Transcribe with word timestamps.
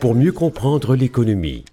pour 0.00 0.14
mieux 0.14 0.32
comprendre 0.32 0.96
l'économie. 0.96 1.64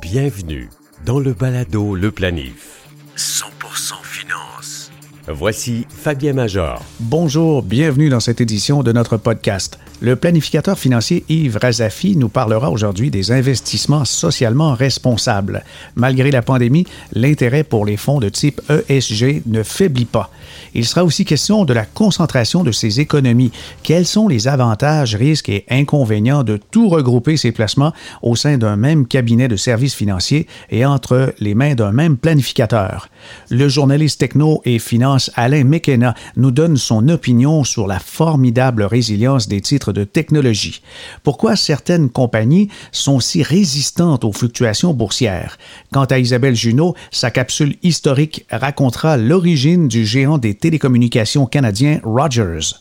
Bienvenue 0.00 0.68
dans 1.04 1.18
le 1.18 1.32
balado 1.32 1.94
Le 1.94 2.10
Planif. 2.10 2.88
100% 3.16 3.94
finance. 4.02 4.90
Voici 5.28 5.86
Fabien 5.88 6.32
Major. 6.32 6.82
Bonjour, 7.00 7.62
bienvenue 7.62 8.08
dans 8.08 8.20
cette 8.20 8.40
édition 8.40 8.82
de 8.82 8.92
notre 8.92 9.16
podcast. 9.16 9.78
Le 10.00 10.14
planificateur 10.14 10.78
financier 10.78 11.24
Yves 11.30 11.56
Razafi 11.56 12.16
nous 12.16 12.28
parlera 12.28 12.70
aujourd'hui 12.70 13.10
des 13.10 13.32
investissements 13.32 14.04
socialement 14.04 14.74
responsables. 14.74 15.64
Malgré 15.94 16.30
la 16.30 16.42
pandémie, 16.42 16.86
l'intérêt 17.12 17.64
pour 17.64 17.86
les 17.86 17.96
fonds 17.96 18.20
de 18.20 18.28
type 18.28 18.60
ESG 18.90 19.42
ne 19.46 19.62
faiblit 19.62 20.04
pas. 20.04 20.30
Il 20.74 20.84
sera 20.84 21.02
aussi 21.02 21.24
question 21.24 21.64
de 21.64 21.72
la 21.72 21.86
concentration 21.86 22.62
de 22.62 22.72
ces 22.72 23.00
économies. 23.00 23.52
Quels 23.82 24.04
sont 24.04 24.28
les 24.28 24.48
avantages, 24.48 25.14
risques 25.14 25.48
et 25.48 25.64
inconvénients 25.70 26.44
de 26.44 26.58
tout 26.70 26.90
regrouper 26.90 27.38
ces 27.38 27.50
placements 27.50 27.94
au 28.20 28.36
sein 28.36 28.58
d'un 28.58 28.76
même 28.76 29.06
cabinet 29.06 29.48
de 29.48 29.56
services 29.56 29.94
financiers 29.94 30.46
et 30.70 30.84
entre 30.84 31.34
les 31.38 31.54
mains 31.54 31.74
d'un 31.74 31.92
même 31.92 32.18
planificateur? 32.18 33.08
Le 33.48 33.68
journaliste 33.68 34.20
techno 34.20 34.60
et 34.66 34.78
finance 34.78 35.30
Alain 35.36 35.64
McKenna 35.64 36.14
nous 36.36 36.50
donne 36.50 36.76
son 36.76 37.08
opinion 37.08 37.64
sur 37.64 37.86
la 37.86 37.98
formidable 37.98 38.82
résilience 38.82 39.48
des 39.48 39.62
titres 39.62 39.85
de 39.92 40.04
technologie. 40.04 40.82
Pourquoi 41.22 41.56
certaines 41.56 42.10
compagnies 42.10 42.68
sont 42.92 43.20
si 43.20 43.42
résistantes 43.42 44.24
aux 44.24 44.32
fluctuations 44.32 44.94
boursières? 44.94 45.58
Quant 45.92 46.04
à 46.04 46.18
Isabelle 46.18 46.56
Junot, 46.56 46.94
sa 47.10 47.30
capsule 47.30 47.76
historique 47.82 48.46
racontera 48.50 49.16
l'origine 49.16 49.88
du 49.88 50.06
géant 50.06 50.38
des 50.38 50.54
télécommunications 50.54 51.46
canadien 51.46 52.00
Rogers. 52.04 52.74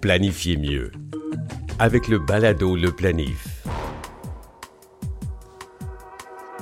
Planifiez 0.00 0.56
mieux 0.56 0.90
avec 1.78 2.08
le 2.08 2.18
balado 2.18 2.76
Le 2.76 2.92
Planif. 2.92 3.51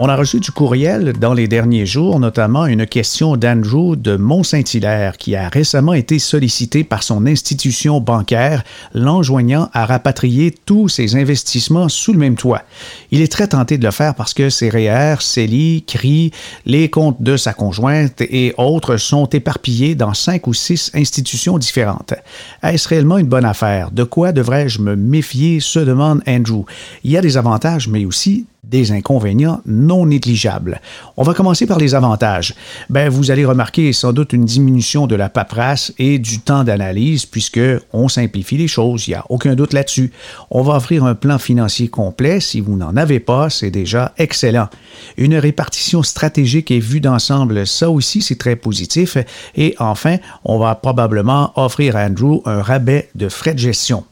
On 0.02 0.08
a 0.08 0.16
reçu 0.16 0.40
du 0.40 0.50
courriel 0.50 1.12
dans 1.12 1.34
les 1.34 1.46
derniers 1.46 1.84
jours, 1.84 2.20
notamment 2.20 2.64
une 2.64 2.86
question 2.86 3.36
d'Andrew 3.36 3.96
de 3.96 4.16
Mont-Saint-Hilaire 4.16 5.18
qui 5.18 5.36
a 5.36 5.50
récemment 5.50 5.92
été 5.92 6.18
sollicité 6.18 6.84
par 6.84 7.02
son 7.02 7.26
institution 7.26 8.00
bancaire, 8.00 8.64
l'enjoignant 8.94 9.68
à 9.74 9.84
rapatrier 9.84 10.54
tous 10.64 10.88
ses 10.88 11.16
investissements 11.16 11.90
sous 11.90 12.14
le 12.14 12.18
même 12.18 12.36
toit. 12.36 12.62
Il 13.10 13.20
est 13.20 13.30
très 13.30 13.48
tenté 13.48 13.76
de 13.76 13.84
le 13.84 13.90
faire 13.90 14.14
parce 14.14 14.32
que 14.32 14.48
ses 14.48 14.70
REER, 14.70 15.16
CELI, 15.20 15.84
CRI, 15.86 16.30
les 16.64 16.88
comptes 16.88 17.20
de 17.20 17.36
sa 17.36 17.52
conjointe 17.52 18.22
et 18.22 18.54
autres 18.56 18.96
sont 18.96 19.26
éparpillés 19.26 19.96
dans 19.96 20.14
cinq 20.14 20.46
ou 20.46 20.54
six 20.54 20.90
institutions 20.94 21.58
différentes. 21.58 22.14
Est-ce 22.62 22.88
réellement 22.88 23.18
une 23.18 23.26
bonne 23.26 23.44
affaire? 23.44 23.90
De 23.90 24.04
quoi 24.04 24.32
devrais-je 24.32 24.80
me 24.80 24.96
méfier? 24.96 25.60
se 25.60 25.78
demande 25.78 26.22
Andrew. 26.26 26.64
Il 27.04 27.10
y 27.10 27.18
a 27.18 27.20
des 27.20 27.36
avantages, 27.36 27.86
mais 27.86 28.06
aussi 28.06 28.46
des 28.70 28.92
inconvénients 28.92 29.60
non 29.66 30.06
négligeables. 30.06 30.80
On 31.16 31.22
va 31.22 31.34
commencer 31.34 31.66
par 31.66 31.78
les 31.78 31.94
avantages. 31.94 32.54
Ben, 32.88 33.08
vous 33.08 33.30
allez 33.30 33.44
remarquer 33.44 33.92
sans 33.92 34.12
doute 34.12 34.32
une 34.32 34.44
diminution 34.44 35.06
de 35.06 35.16
la 35.16 35.28
paperasse 35.28 35.92
et 35.98 36.18
du 36.18 36.38
temps 36.38 36.64
d'analyse 36.64 37.26
puisque 37.26 37.60
on 37.92 38.08
simplifie 38.08 38.56
les 38.56 38.68
choses, 38.68 39.06
il 39.06 39.10
n'y 39.10 39.16
a 39.16 39.24
aucun 39.28 39.54
doute 39.54 39.72
là-dessus. 39.72 40.12
On 40.50 40.62
va 40.62 40.76
offrir 40.76 41.04
un 41.04 41.14
plan 41.14 41.38
financier 41.38 41.88
complet. 41.88 42.40
Si 42.40 42.60
vous 42.60 42.76
n'en 42.76 42.96
avez 42.96 43.20
pas, 43.20 43.50
c'est 43.50 43.70
déjà 43.70 44.12
excellent. 44.18 44.68
Une 45.16 45.36
répartition 45.36 46.02
stratégique 46.02 46.70
et 46.70 46.80
vue 46.80 47.00
d'ensemble, 47.00 47.66
ça 47.66 47.90
aussi, 47.90 48.22
c'est 48.22 48.38
très 48.38 48.56
positif. 48.56 49.16
Et 49.56 49.74
enfin, 49.78 50.16
on 50.44 50.58
va 50.58 50.74
probablement 50.74 51.52
offrir 51.56 51.96
à 51.96 52.04
Andrew 52.04 52.42
un 52.44 52.62
rabais 52.62 53.10
de 53.14 53.28
frais 53.28 53.54
de 53.54 53.58
gestion. 53.58 54.04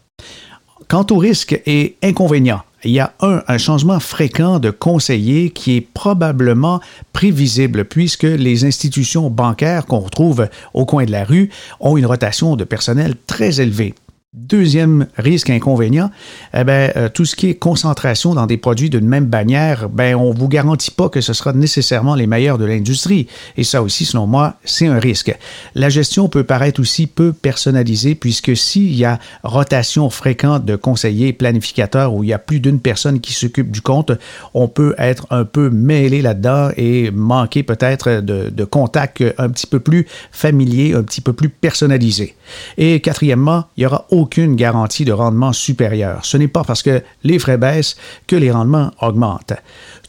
Quant 0.87 1.07
aux 1.11 1.19
risques 1.19 1.61
et 1.67 1.97
inconvénients, 2.03 2.63
il 2.85 2.93
y 2.93 3.01
a 3.01 3.13
un, 3.21 3.59
changement 3.59 3.99
fréquent 3.99 4.61
de 4.61 4.71
conseiller 4.71 5.51
qui 5.51 5.77
est 5.77 5.81
probablement 5.81 6.81
prévisible 7.13 7.85
puisque 7.85 8.23
les 8.23 8.65
institutions 8.65 9.31
bancaires 9.31 9.87
qu'on 9.87 9.99
retrouve 9.99 10.49
au 10.75 10.87
coin 10.87 11.05
de 11.05 11.11
la 11.11 11.25
rue 11.25 11.51
ont 11.81 11.97
une 11.97 12.07
rotation 12.07 12.55
de 12.55 12.63
personnel 12.63 13.17
très 13.27 13.61
élevée. 13.61 13.95
Deuxième 14.35 15.07
risque 15.17 15.49
inconvénient, 15.49 16.11
eh 16.53 16.63
ben, 16.63 16.93
euh, 16.97 17.09
tout 17.09 17.25
ce 17.25 17.35
qui 17.35 17.49
est 17.49 17.55
concentration 17.55 18.35
dans 18.35 18.45
des 18.45 18.59
produits 18.59 18.91
d'une 18.91 19.09
même 19.09 19.25
bannière, 19.25 19.89
ben, 19.89 20.17
on 20.17 20.35
ne 20.35 20.39
vous 20.39 20.49
garantit 20.49 20.91
pas 20.91 21.09
que 21.09 21.23
ce 21.23 21.33
sera 21.33 21.55
nécessairement 21.55 22.15
les 22.15 22.27
meilleurs 22.27 22.59
de 22.59 22.67
l'industrie. 22.67 23.27
Et 23.57 23.65
ça 23.65 23.83
aussi, 23.83 24.05
selon 24.05 24.27
moi, 24.27 24.57
c'est 24.65 24.87
un 24.87 24.99
risque. 24.99 25.35
La 25.75 25.89
gestion 25.89 26.29
peut 26.29 26.45
paraître 26.45 26.79
aussi 26.79 27.07
peu 27.07 27.33
personnalisée 27.33 28.15
puisque 28.15 28.55
s'il 28.55 28.95
y 28.95 29.07
a 29.07 29.19
rotation 29.45 30.11
fréquente 30.11 30.67
de 30.67 30.77
conseillers 30.77 31.33
planificateurs 31.33 32.13
où 32.13 32.23
il 32.23 32.29
y 32.29 32.35
a 32.35 32.39
plus 32.39 32.61
d'une 32.61 32.81
personne 32.81 33.21
qui 33.21 33.33
s'occupe 33.33 33.71
du 33.71 33.81
compte, 33.81 34.13
on 34.53 34.69
peut 34.69 34.95
être 34.99 35.27
un 35.31 35.47
peu 35.47 35.71
mêlé 35.71 36.21
là-dedans 36.21 36.69
et 36.77 37.11
manquer 37.11 37.63
peut-être 37.63 38.21
de, 38.21 38.51
de 38.51 38.65
contacts 38.65 39.25
un 39.39 39.49
petit 39.49 39.67
peu 39.67 39.81
plus 39.81 40.07
familiers, 40.33 40.93
un 40.95 41.03
petit 41.03 41.23
peu 41.23 41.33
plus 41.33 41.49
personnalisés. 41.49 42.37
Et 42.77 43.01
quatrièmement, 43.01 43.65
il 43.79 43.85
y 43.85 43.87
aura 43.87 44.05
aucune 44.19 44.57
garantie 44.57 45.05
de 45.05 45.13
rendement 45.13 45.53
supérieur. 45.53 46.25
Ce 46.25 46.37
n'est 46.37 46.49
pas 46.49 46.65
parce 46.65 46.83
que 46.83 47.03
les 47.25 47.39
frais 47.39 47.59
baissent 47.59 47.97
que 48.27 48.37
les 48.37 48.51
rendements 48.51 48.91
augmentent. 49.01 49.55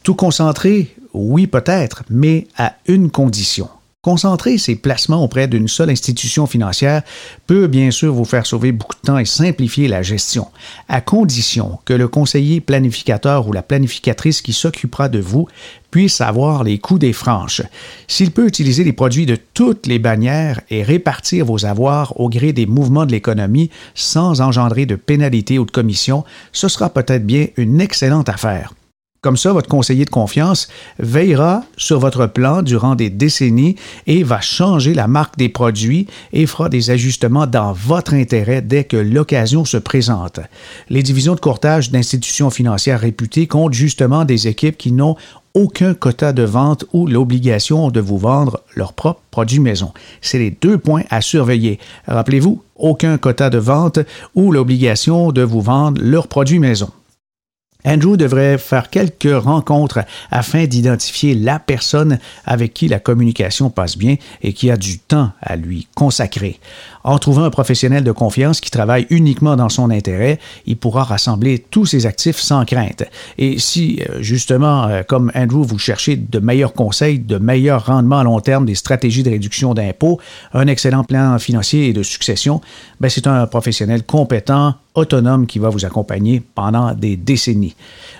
Tout 0.03 0.15
concentré, 0.15 0.95
oui 1.13 1.47
peut-être, 1.47 2.03
mais 2.09 2.47
à 2.57 2.73
une 2.87 3.11
condition. 3.11 3.69
Concentrer 4.01 4.57
ses 4.57 4.77
placements 4.77 5.21
auprès 5.21 5.49
d'une 5.49 5.67
seule 5.67 5.89
institution 5.89 6.47
financière 6.47 7.01
peut 7.47 7.67
bien 7.67 7.91
sûr 7.91 8.13
vous 8.13 8.23
faire 8.23 8.45
sauver 8.45 8.71
beaucoup 8.71 8.95
de 8.95 9.05
temps 9.05 9.17
et 9.17 9.25
simplifier 9.25 9.89
la 9.89 10.03
gestion, 10.03 10.47
à 10.87 11.01
condition 11.01 11.79
que 11.83 11.91
le 11.91 12.07
conseiller 12.07 12.61
planificateur 12.61 13.45
ou 13.45 13.51
la 13.51 13.61
planificatrice 13.61 14.41
qui 14.41 14.53
s'occupera 14.53 15.09
de 15.09 15.19
vous 15.19 15.49
puisse 15.91 16.21
avoir 16.21 16.63
les 16.63 16.79
coûts 16.79 16.97
des 16.97 17.11
franches. 17.11 17.61
S'il 18.07 18.31
peut 18.31 18.47
utiliser 18.47 18.85
les 18.85 18.93
produits 18.93 19.25
de 19.25 19.37
toutes 19.53 19.85
les 19.85 19.99
bannières 19.99 20.61
et 20.69 20.81
répartir 20.81 21.43
vos 21.43 21.65
avoirs 21.65 22.17
au 22.21 22.29
gré 22.29 22.53
des 22.53 22.67
mouvements 22.67 23.05
de 23.05 23.11
l'économie 23.11 23.69
sans 23.95 24.39
engendrer 24.39 24.85
de 24.85 24.95
pénalités 24.95 25.59
ou 25.59 25.65
de 25.65 25.71
commissions, 25.71 26.23
ce 26.53 26.69
sera 26.69 26.89
peut-être 26.89 27.25
bien 27.25 27.47
une 27.57 27.81
excellente 27.81 28.29
affaire. 28.29 28.73
Comme 29.21 29.35
ça, 29.35 29.51
votre 29.51 29.67
conseiller 29.67 30.05
de 30.05 30.09
confiance 30.09 30.69
veillera 30.97 31.63
sur 31.75 31.99
votre 31.99 32.25
plan 32.25 32.61
durant 32.61 32.95
des 32.95 33.09
décennies 33.09 33.75
et 34.07 34.23
va 34.23 34.39
changer 34.39 34.93
la 34.93 35.07
marque 35.07 35.37
des 35.37 35.49
produits 35.49 36.07
et 36.31 36.45
fera 36.45 36.69
des 36.69 36.89
ajustements 36.89 37.45
dans 37.45 37.73
votre 37.73 38.13
intérêt 38.13 38.61
dès 38.61 38.85
que 38.85 38.95
l'occasion 38.95 39.65
se 39.65 39.75
présente. 39.75 40.39
Les 40.89 41.03
divisions 41.03 41.35
de 41.35 41.41
courtage 41.41 41.91
d'institutions 41.91 42.49
financières 42.49 43.01
réputées 43.01 43.45
comptent 43.45 43.73
justement 43.73 44.23
des 44.23 44.47
équipes 44.47 44.77
qui 44.77 44.93
n'ont 44.93 45.17
aucun 45.53 45.93
quota 45.93 46.31
de 46.31 46.43
vente 46.43 46.85
ou 46.93 47.05
l'obligation 47.05 47.91
de 47.91 47.99
vous 47.99 48.17
vendre 48.17 48.61
leurs 48.75 48.93
propres 48.93 49.21
produits 49.31 49.59
maison. 49.59 49.91
C'est 50.21 50.39
les 50.39 50.51
deux 50.51 50.77
points 50.77 51.03
à 51.09 51.19
surveiller. 51.19 51.79
Rappelez-vous, 52.07 52.61
aucun 52.77 53.17
quota 53.17 53.49
de 53.49 53.57
vente 53.57 53.99
ou 54.33 54.53
l'obligation 54.53 55.33
de 55.33 55.41
vous 55.41 55.61
vendre 55.61 56.01
leurs 56.01 56.29
produits 56.29 56.59
maison. 56.59 56.89
Andrew 57.85 58.17
devrait 58.17 58.57
faire 58.57 58.89
quelques 58.89 59.41
rencontres 59.41 59.99
afin 60.31 60.65
d'identifier 60.65 61.33
la 61.33 61.59
personne 61.59 62.19
avec 62.45 62.73
qui 62.73 62.89
la 62.89 62.99
communication 62.99 63.69
passe 63.69 63.97
bien 63.97 64.17
et 64.41 64.51
qui 64.51 64.69
a 64.69 64.75
du 64.75 64.99
temps 64.99 65.31
à 65.41 65.55
lui 65.55 65.87
consacrer. 65.95 66.59
En 67.09 67.17
trouvant 67.17 67.43
un 67.43 67.49
professionnel 67.49 68.03
de 68.03 68.11
confiance 68.11 68.61
qui 68.61 68.69
travaille 68.69 69.07
uniquement 69.09 69.55
dans 69.55 69.69
son 69.69 69.89
intérêt, 69.89 70.37
il 70.67 70.77
pourra 70.77 71.03
rassembler 71.03 71.57
tous 71.57 71.87
ses 71.87 72.05
actifs 72.05 72.37
sans 72.37 72.65
crainte. 72.65 73.03
Et 73.39 73.57
si, 73.57 73.99
euh, 74.07 74.21
justement, 74.21 74.83
euh, 74.83 75.01
comme 75.01 75.31
Andrew, 75.33 75.63
vous 75.63 75.79
cherchez 75.79 76.17
de 76.17 76.37
meilleurs 76.37 76.73
conseils, 76.73 77.17
de 77.17 77.39
meilleurs 77.39 77.87
rendements 77.87 78.19
à 78.19 78.23
long 78.23 78.39
terme, 78.41 78.67
des 78.67 78.75
stratégies 78.75 79.23
de 79.23 79.31
réduction 79.31 79.73
d'impôts, 79.73 80.19
un 80.53 80.67
excellent 80.67 81.03
plan 81.03 81.39
financier 81.39 81.87
et 81.87 81.93
de 81.93 82.03
succession, 82.03 82.61
ben 82.99 83.09
c'est 83.09 83.25
un 83.25 83.47
professionnel 83.47 84.03
compétent, 84.03 84.75
autonome 84.93 85.47
qui 85.47 85.57
va 85.57 85.69
vous 85.69 85.85
accompagner 85.85 86.43
pendant 86.53 86.93
des 86.93 87.17
décennies. 87.17 87.75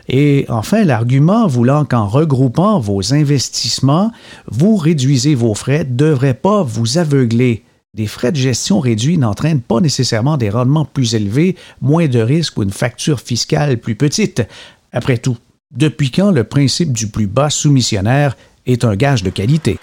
Et 0.08 0.48
enfin, 0.50 0.84
l'argument 0.84 1.46
voulant 1.46 1.86
qu'en 1.86 2.08
regroupant 2.08 2.80
vos 2.80 3.14
investissements, 3.14 4.12
vous 4.48 4.78
réduisez 4.78 5.36
vos 5.36 5.54
frais 5.54 5.84
devrait 5.84 6.34
pas 6.34 6.64
vous 6.64 6.98
aveugler. 6.98 7.62
Des 7.96 8.06
frais 8.06 8.32
de 8.32 8.38
gestion 8.38 8.80
réduits 8.80 9.18
n'entraînent 9.18 9.62
pas 9.62 9.82
nécessairement 9.82 10.38
des 10.38 10.52
rendements 10.52 10.86
plus 10.86 11.16
élevés, 11.16 11.56
moins 11.82 12.08
de 12.08 12.20
risques 12.20 12.58
ou 12.60 12.64
une 12.64 12.72
facture 12.72 13.20
fiscale 13.20 13.80
plus 13.80 13.96
petite. 13.96 14.44
Après 14.92 15.18
tout, 15.18 15.38
depuis 15.76 16.12
quand 16.12 16.30
le 16.30 16.44
principe 16.44 16.94
du 16.94 17.08
plus 17.08 17.26
bas 17.26 17.50
soumissionnaire 17.50 18.38
est 18.68 18.86
un 18.86 18.96
gage 18.96 19.24
de 19.24 19.32
qualité? 19.32 19.80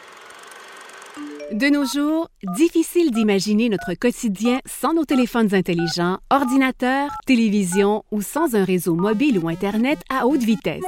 De 1.53 1.67
nos 1.67 1.85
jours, 1.85 2.29
difficile 2.56 3.11
d'imaginer 3.11 3.69
notre 3.69 3.94
quotidien 3.94 4.61
sans 4.67 4.94
nos 4.94 5.05
téléphones 5.05 5.52
intelligents, 5.52 6.19
ordinateurs, 6.31 7.11
télévision 7.26 8.05
ou 8.12 8.23
sans 8.23 8.55
un 8.55 8.64
réseau 8.64 8.94
mobile 8.94 9.38
ou 9.38 9.49
Internet 9.49 9.99
à 10.11 10.26
haute 10.26 10.43
vitesse. 10.43 10.82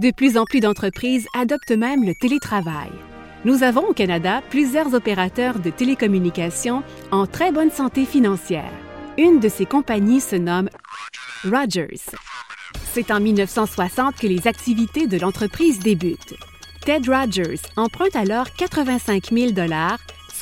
De 0.00 0.10
plus 0.10 0.36
en 0.36 0.44
plus 0.44 0.60
d'entreprises 0.60 1.26
adoptent 1.36 1.70
même 1.70 2.04
le 2.04 2.14
télétravail. 2.20 2.90
Nous 3.44 3.62
avons 3.62 3.86
au 3.88 3.92
Canada 3.92 4.40
plusieurs 4.48 4.94
opérateurs 4.94 5.58
de 5.58 5.68
télécommunications 5.68 6.82
en 7.10 7.26
très 7.26 7.52
bonne 7.52 7.70
santé 7.70 8.06
financière. 8.06 8.72
Une 9.18 9.38
de 9.38 9.50
ces 9.50 9.66
compagnies 9.66 10.22
se 10.22 10.36
nomme 10.36 10.70
Rogers. 11.44 12.00
C'est 12.94 13.10
en 13.10 13.20
1960 13.20 14.16
que 14.16 14.26
les 14.26 14.46
activités 14.46 15.06
de 15.06 15.18
l'entreprise 15.18 15.78
débutent. 15.78 16.34
Ted 16.86 17.06
Rogers 17.06 17.60
emprunte 17.76 18.16
alors 18.16 18.50
85 18.54 19.30
000 19.30 19.52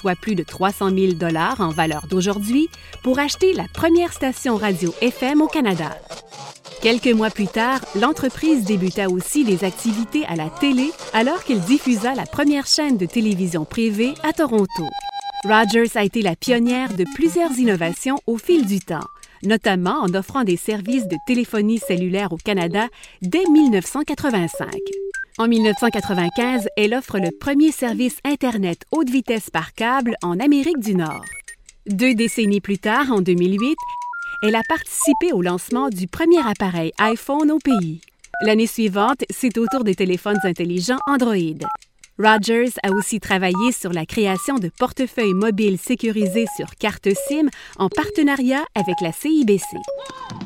soit 0.03 0.17
plus 0.17 0.35
de 0.35 0.43
300 0.43 0.91
000 0.91 1.13
en 1.61 1.69
valeur 1.69 2.07
d'aujourd'hui, 2.09 2.69
pour 3.05 3.21
acheter 3.21 3.53
la 3.53 3.67
première 3.73 4.13
station 4.13 4.57
radio 4.57 4.93
FM 5.01 5.41
au 5.43 5.47
Canada. 5.47 5.97
Quelques 6.83 7.07
mois 7.07 7.31
plus 7.31 7.47
tard, 7.47 7.79
l'entreprise 7.95 8.65
débuta 8.65 9.09
aussi 9.09 9.45
des 9.45 9.63
activités 9.63 10.25
à 10.27 10.35
la 10.35 10.51
télé 10.51 10.91
alors 11.13 11.45
qu'elle 11.45 11.61
diffusa 11.61 12.17
la 12.17 12.27
première 12.27 12.67
chaîne 12.67 12.97
de 12.97 13.07
télévision 13.07 13.65
privée 13.65 14.15
à 14.25 14.33
Toronto. 14.33 14.89
Rogers 15.45 15.97
a 15.97 16.03
été 16.03 16.21
la 16.21 16.35
pionnière 16.35 16.93
de 16.95 17.05
plusieurs 17.15 17.53
innovations 17.57 18.19
au 18.27 18.39
fil 18.39 18.67
du 18.67 18.81
temps, 18.81 19.07
notamment 19.45 20.01
en 20.01 20.13
offrant 20.15 20.43
des 20.43 20.57
services 20.57 21.07
de 21.07 21.17
téléphonie 21.29 21.79
cellulaire 21.79 22.33
au 22.33 22.39
Canada 22.39 22.89
dès 23.23 23.45
1985. 23.49 24.69
En 25.39 25.49
1995, 25.49 26.69
elle 26.77 26.93
offre 26.93 27.19
le 27.19 27.31
premier 27.31 27.73
service 27.73 28.19
Internet 28.23 28.85
haute 28.91 29.09
vitesse 29.09 29.49
par 29.49 29.73
câble 29.73 30.15
en 30.23 30.39
Amérique 30.39 30.79
du 30.79 30.95
Nord. 30.95 31.25
Deux 31.87 32.15
décennies 32.15 32.61
plus 32.61 32.79
tard, 32.79 33.11
en 33.11 33.23
2008, 33.23 33.77
elle 34.43 34.55
a 34.55 34.63
participé 34.69 35.33
au 35.33 35.41
lancement 35.41 35.89
du 35.89 36.07
premier 36.07 36.47
appareil 36.47 36.93
iPhone 36.99 37.51
au 37.51 37.59
pays. 37.59 38.03
L'année 38.43 38.67
suivante, 38.67 39.25
c'est 39.31 39.57
au 39.57 39.67
tour 39.67 39.85
des 39.85 39.95
téléphones 39.95 40.41
intelligents 40.45 41.01
Android. 41.07 41.67
Rogers 42.19 42.73
a 42.83 42.93
aussi 42.93 43.21
travaillé 43.21 43.73
sur 43.73 43.93
la 43.93 44.05
création 44.05 44.57
de 44.57 44.71
portefeuilles 44.79 45.35
mobiles 45.35 45.79
sécurisés 45.79 46.47
sur 46.57 46.77
carte 46.77 47.09
SIM 47.29 47.49
en 47.79 47.89
partenariat 47.89 48.65
avec 48.75 48.97
la 49.01 49.13
CIBC. 49.13 49.65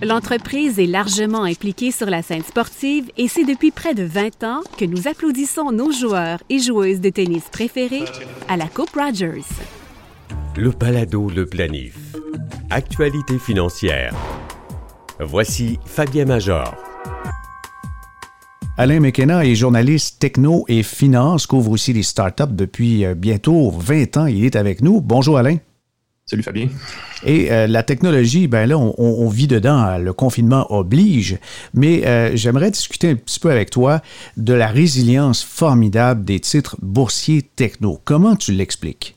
L'entreprise 0.02 0.78
est 0.78 0.86
largement 0.86 1.42
impliquée 1.42 1.90
sur 1.90 2.08
la 2.08 2.22
scène 2.22 2.44
sportive 2.44 3.10
et 3.16 3.28
c'est 3.28 3.44
depuis 3.44 3.72
près 3.72 3.94
de 3.94 4.04
20 4.04 4.44
ans 4.44 4.60
que 4.78 4.84
nous 4.84 5.08
applaudissons 5.08 5.72
nos 5.72 5.90
joueurs 5.90 6.38
et 6.48 6.60
joueuses 6.60 7.00
de 7.00 7.10
tennis 7.10 7.44
préférés 7.50 8.04
à 8.48 8.56
la 8.56 8.68
Coupe 8.68 8.94
Rogers. 8.94 9.42
Le 10.56 10.70
Palado 10.70 11.28
Le 11.28 11.46
Planif. 11.46 11.96
Actualité 12.70 13.38
financière. 13.38 14.14
Voici 15.20 15.78
Fabien 15.84 16.26
Major. 16.26 16.74
Alain 18.78 19.00
McKenna 19.00 19.42
est 19.46 19.54
journaliste 19.54 20.18
techno 20.18 20.66
et 20.68 20.82
finance, 20.82 21.46
couvre 21.46 21.70
aussi 21.70 21.94
les 21.94 22.02
startups 22.02 22.42
depuis 22.50 23.06
euh, 23.06 23.14
bientôt 23.14 23.70
20 23.70 24.18
ans. 24.18 24.26
Il 24.26 24.44
est 24.44 24.54
avec 24.54 24.82
nous. 24.82 25.00
Bonjour 25.00 25.38
Alain. 25.38 25.56
Salut 26.26 26.42
Fabien. 26.42 26.68
Et 27.24 27.50
euh, 27.50 27.66
la 27.66 27.82
technologie, 27.82 28.48
ben 28.48 28.68
là, 28.68 28.76
on, 28.76 29.28
vit 29.30 29.46
dedans, 29.46 29.96
le 29.96 30.12
confinement 30.12 30.70
oblige, 30.70 31.38
mais 31.72 32.06
euh, 32.06 32.32
j'aimerais 32.34 32.70
discuter 32.70 33.08
un 33.08 33.14
petit 33.14 33.40
peu 33.40 33.50
avec 33.50 33.70
toi 33.70 34.02
de 34.36 34.52
la 34.52 34.66
résilience 34.66 35.42
formidable 35.42 36.24
des 36.24 36.40
titres 36.40 36.76
boursiers 36.82 37.40
techno. 37.42 37.98
Comment 38.04 38.36
tu 38.36 38.52
l'expliques? 38.52 39.15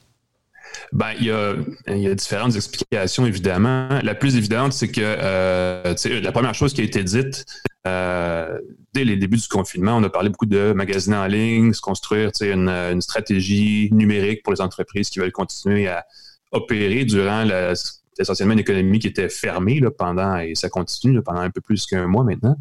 Ben, 0.94 1.12
il 1.20 1.26
y, 1.26 1.32
a, 1.32 2.16
différentes 2.16 2.56
explications, 2.56 3.26
évidemment. 3.26 4.00
La 4.04 4.16
plus 4.16 4.36
évidente, 4.36 4.74
c'est 4.74 4.90
que 4.90 5.02
la 5.02 6.32
première 6.32 6.56
chose 6.56 6.74
qui 6.74 6.82
a 6.82 6.84
été 6.84 7.04
dite, 7.04 7.46
euh, 7.88 8.60
dès 8.94 9.04
les 9.04 9.18
débuts 9.18 9.38
du 9.38 9.48
confinement, 9.48 9.98
on 9.98 10.04
a 10.04 10.10
parlé 10.10 10.30
beaucoup 10.30 10.46
de 10.46 10.74
magasiner 10.74 11.16
en 11.16 11.28
ligne, 11.28 11.74
se 11.74 11.82
construire 11.82 12.32
une, 12.42 13.02
stratégie 13.02 13.90
numérique 13.92 14.44
pour 14.44 14.54
les 14.54 14.62
entreprises 14.62 15.10
qui 15.10 15.20
veulent 15.20 15.32
continuer 15.32 15.88
à 15.88 16.06
opérer 16.52 17.06
durant 17.06 17.46
essentiellement 18.20 18.54
une 18.54 18.60
économie 18.60 19.00
qui 19.00 19.08
était 19.08 19.30
fermée 19.30 19.82
pendant, 19.98 20.38
et 20.38 20.56
ça 20.56 20.70
continue 20.70 21.22
pendant 21.22 21.42
un 21.42 21.50
peu 21.50 21.62
plus 21.62 21.86
qu'un 21.86 22.08
mois 22.08 22.24
maintenant. 22.24 22.58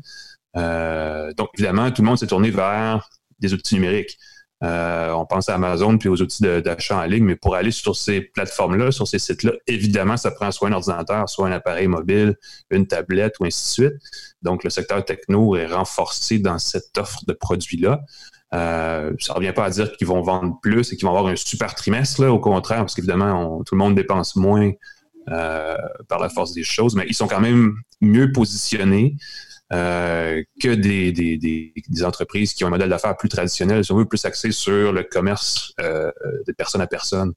Euh, 0.56 1.32
donc, 1.34 1.48
évidemment, 1.54 1.90
tout 1.90 2.02
le 2.02 2.08
monde 2.08 2.18
s'est 2.18 2.26
tourné 2.26 2.50
vers 2.50 3.08
des 3.38 3.52
outils 3.54 3.74
numériques. 3.74 4.18
Euh, 4.64 5.12
on 5.12 5.24
pense 5.24 5.48
à 5.48 5.54
Amazon 5.54 5.98
puis 5.98 6.08
aux 6.08 6.20
outils 6.20 6.42
d'achat 6.42 6.98
en 6.98 7.04
ligne, 7.04 7.24
mais 7.24 7.36
pour 7.36 7.54
aller 7.54 7.70
sur 7.70 7.94
ces 7.94 8.20
plateformes-là, 8.20 8.90
sur 8.90 9.06
ces 9.06 9.18
sites-là, 9.18 9.52
évidemment, 9.66 10.16
ça 10.16 10.30
prend 10.30 10.50
soit 10.50 10.68
un 10.68 10.72
ordinateur, 10.72 11.28
soit 11.28 11.46
un 11.46 11.52
appareil 11.52 11.86
mobile, 11.86 12.36
une 12.70 12.86
tablette 12.86 13.36
ou 13.40 13.44
ainsi 13.44 13.64
de 13.64 13.88
suite. 13.88 14.02
Donc, 14.42 14.64
le 14.64 14.70
secteur 14.70 15.04
techno 15.04 15.56
est 15.56 15.66
renforcé 15.66 16.38
dans 16.38 16.58
cette 16.58 16.96
offre 16.98 17.24
de 17.26 17.32
produits-là. 17.32 18.02
Euh, 18.54 19.12
ça 19.20 19.34
ne 19.34 19.38
revient 19.38 19.52
pas 19.52 19.66
à 19.66 19.70
dire 19.70 19.92
qu'ils 19.92 20.06
vont 20.06 20.22
vendre 20.22 20.58
plus 20.60 20.92
et 20.92 20.96
qu'ils 20.96 21.06
vont 21.06 21.14
avoir 21.14 21.30
un 21.30 21.36
super 21.36 21.74
trimestre, 21.74 22.24
au 22.24 22.40
contraire, 22.40 22.78
parce 22.78 22.94
qu'évidemment, 22.94 23.62
tout 23.64 23.74
le 23.74 23.78
monde 23.78 23.94
dépense 23.94 24.36
moins 24.36 24.72
par 25.28 26.18
la 26.18 26.28
force 26.28 26.52
des 26.52 26.64
choses, 26.64 26.94
mais 26.94 27.04
ils 27.08 27.14
sont 27.14 27.28
quand 27.28 27.40
même 27.40 27.74
mieux 28.00 28.32
positionnés. 28.32 29.16
Euh, 29.70 30.42
que 30.62 30.74
des, 30.74 31.12
des, 31.12 32.04
entreprises 32.04 32.54
qui 32.54 32.64
ont 32.64 32.68
un 32.68 32.70
modèle 32.70 32.88
d'affaires 32.88 33.14
plus 33.18 33.28
traditionnel, 33.28 33.84
si 33.84 33.92
on 33.92 33.96
veut, 33.96 34.06
plus 34.06 34.24
axé 34.24 34.50
sur 34.50 34.92
le 34.92 35.02
commerce 35.02 35.74
euh, 35.80 36.10
de 36.46 36.52
personne 36.52 36.80
à 36.80 36.86
personne. 36.86 37.34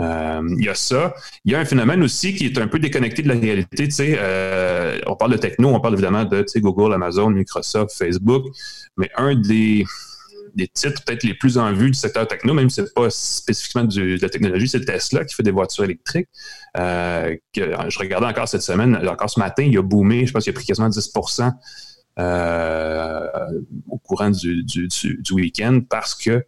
Euh, 0.00 0.42
il 0.58 0.64
y 0.64 0.68
a 0.68 0.74
ça. 0.74 1.14
Il 1.44 1.52
y 1.52 1.54
a 1.54 1.60
un 1.60 1.64
phénomène 1.64 2.02
aussi 2.02 2.34
qui 2.34 2.46
est 2.46 2.58
un 2.58 2.66
peu 2.66 2.78
déconnecté 2.78 3.22
de 3.22 3.28
la 3.28 3.34
réalité. 3.34 3.88
Euh, 4.18 4.98
on 5.06 5.14
parle 5.14 5.32
de 5.32 5.36
techno, 5.36 5.68
on 5.68 5.80
parle 5.80 5.94
évidemment 5.94 6.24
de 6.24 6.44
Google, 6.56 6.92
Amazon, 6.94 7.30
Microsoft, 7.30 7.96
Facebook, 7.96 8.46
mais 8.96 9.10
un 9.16 9.34
des, 9.36 9.84
des 10.54 10.68
titres 10.68 11.02
peut-être 11.04 11.22
les 11.22 11.34
plus 11.34 11.58
en 11.58 11.72
vue 11.72 11.90
du 11.90 11.98
secteur 11.98 12.26
techno, 12.26 12.54
même 12.54 12.70
si 12.70 12.76
ce 12.76 12.80
n'est 12.82 12.88
pas 12.94 13.08
spécifiquement 13.10 13.84
de 13.84 14.18
la 14.20 14.28
technologie, 14.28 14.68
c'est 14.68 14.84
Tesla 14.84 15.24
qui 15.24 15.34
fait 15.34 15.42
des 15.42 15.50
voitures 15.50 15.84
électriques. 15.84 16.28
Euh, 16.76 17.36
que, 17.52 17.60
je 17.88 17.98
regardais 17.98 18.26
encore 18.26 18.48
cette 18.48 18.62
semaine, 18.62 18.96
encore 19.08 19.30
ce 19.30 19.40
matin, 19.40 19.62
il 19.62 19.76
a 19.78 19.82
boomé, 19.82 20.26
je 20.26 20.32
pense 20.32 20.44
qu'il 20.44 20.52
a 20.52 20.54
pris 20.54 20.64
quasiment 20.64 20.88
10% 20.88 21.52
euh, 22.18 23.26
au 23.88 23.98
courant 23.98 24.30
du, 24.30 24.64
du, 24.64 25.32
week-end 25.32 25.80
parce 25.88 26.14
que 26.14 26.44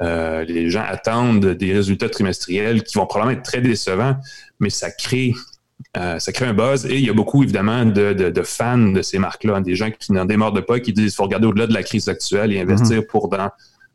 euh, 0.00 0.44
les 0.44 0.70
gens 0.70 0.84
attendent 0.86 1.46
des 1.46 1.72
résultats 1.72 2.08
trimestriels 2.08 2.82
qui 2.82 2.98
vont 2.98 3.06
probablement 3.06 3.38
être 3.38 3.44
très 3.44 3.60
décevants, 3.60 4.16
mais 4.58 4.70
ça 4.70 4.90
crée 4.90 5.34
euh, 5.96 6.18
ça 6.18 6.32
crée 6.32 6.46
un 6.46 6.54
buzz 6.54 6.86
et 6.86 6.96
il 6.96 7.04
y 7.04 7.10
a 7.10 7.12
beaucoup, 7.12 7.42
évidemment, 7.42 7.84
de, 7.84 8.42
fans 8.44 8.78
de 8.78 9.02
ces 9.02 9.18
marques-là, 9.18 9.60
des 9.60 9.74
gens 9.74 9.90
qui 9.90 10.12
n'en 10.12 10.24
démordent 10.24 10.62
pas, 10.62 10.80
qui 10.80 10.92
disent 10.92 11.12
qu'il 11.12 11.16
faut 11.16 11.24
regarder 11.24 11.46
au-delà 11.46 11.66
de 11.66 11.74
la 11.74 11.82
crise 11.82 12.08
actuelle 12.08 12.52
et 12.52 12.60
investir 12.60 12.98
mhm. 12.98 13.06
pour 13.06 13.28
dans 13.28 13.50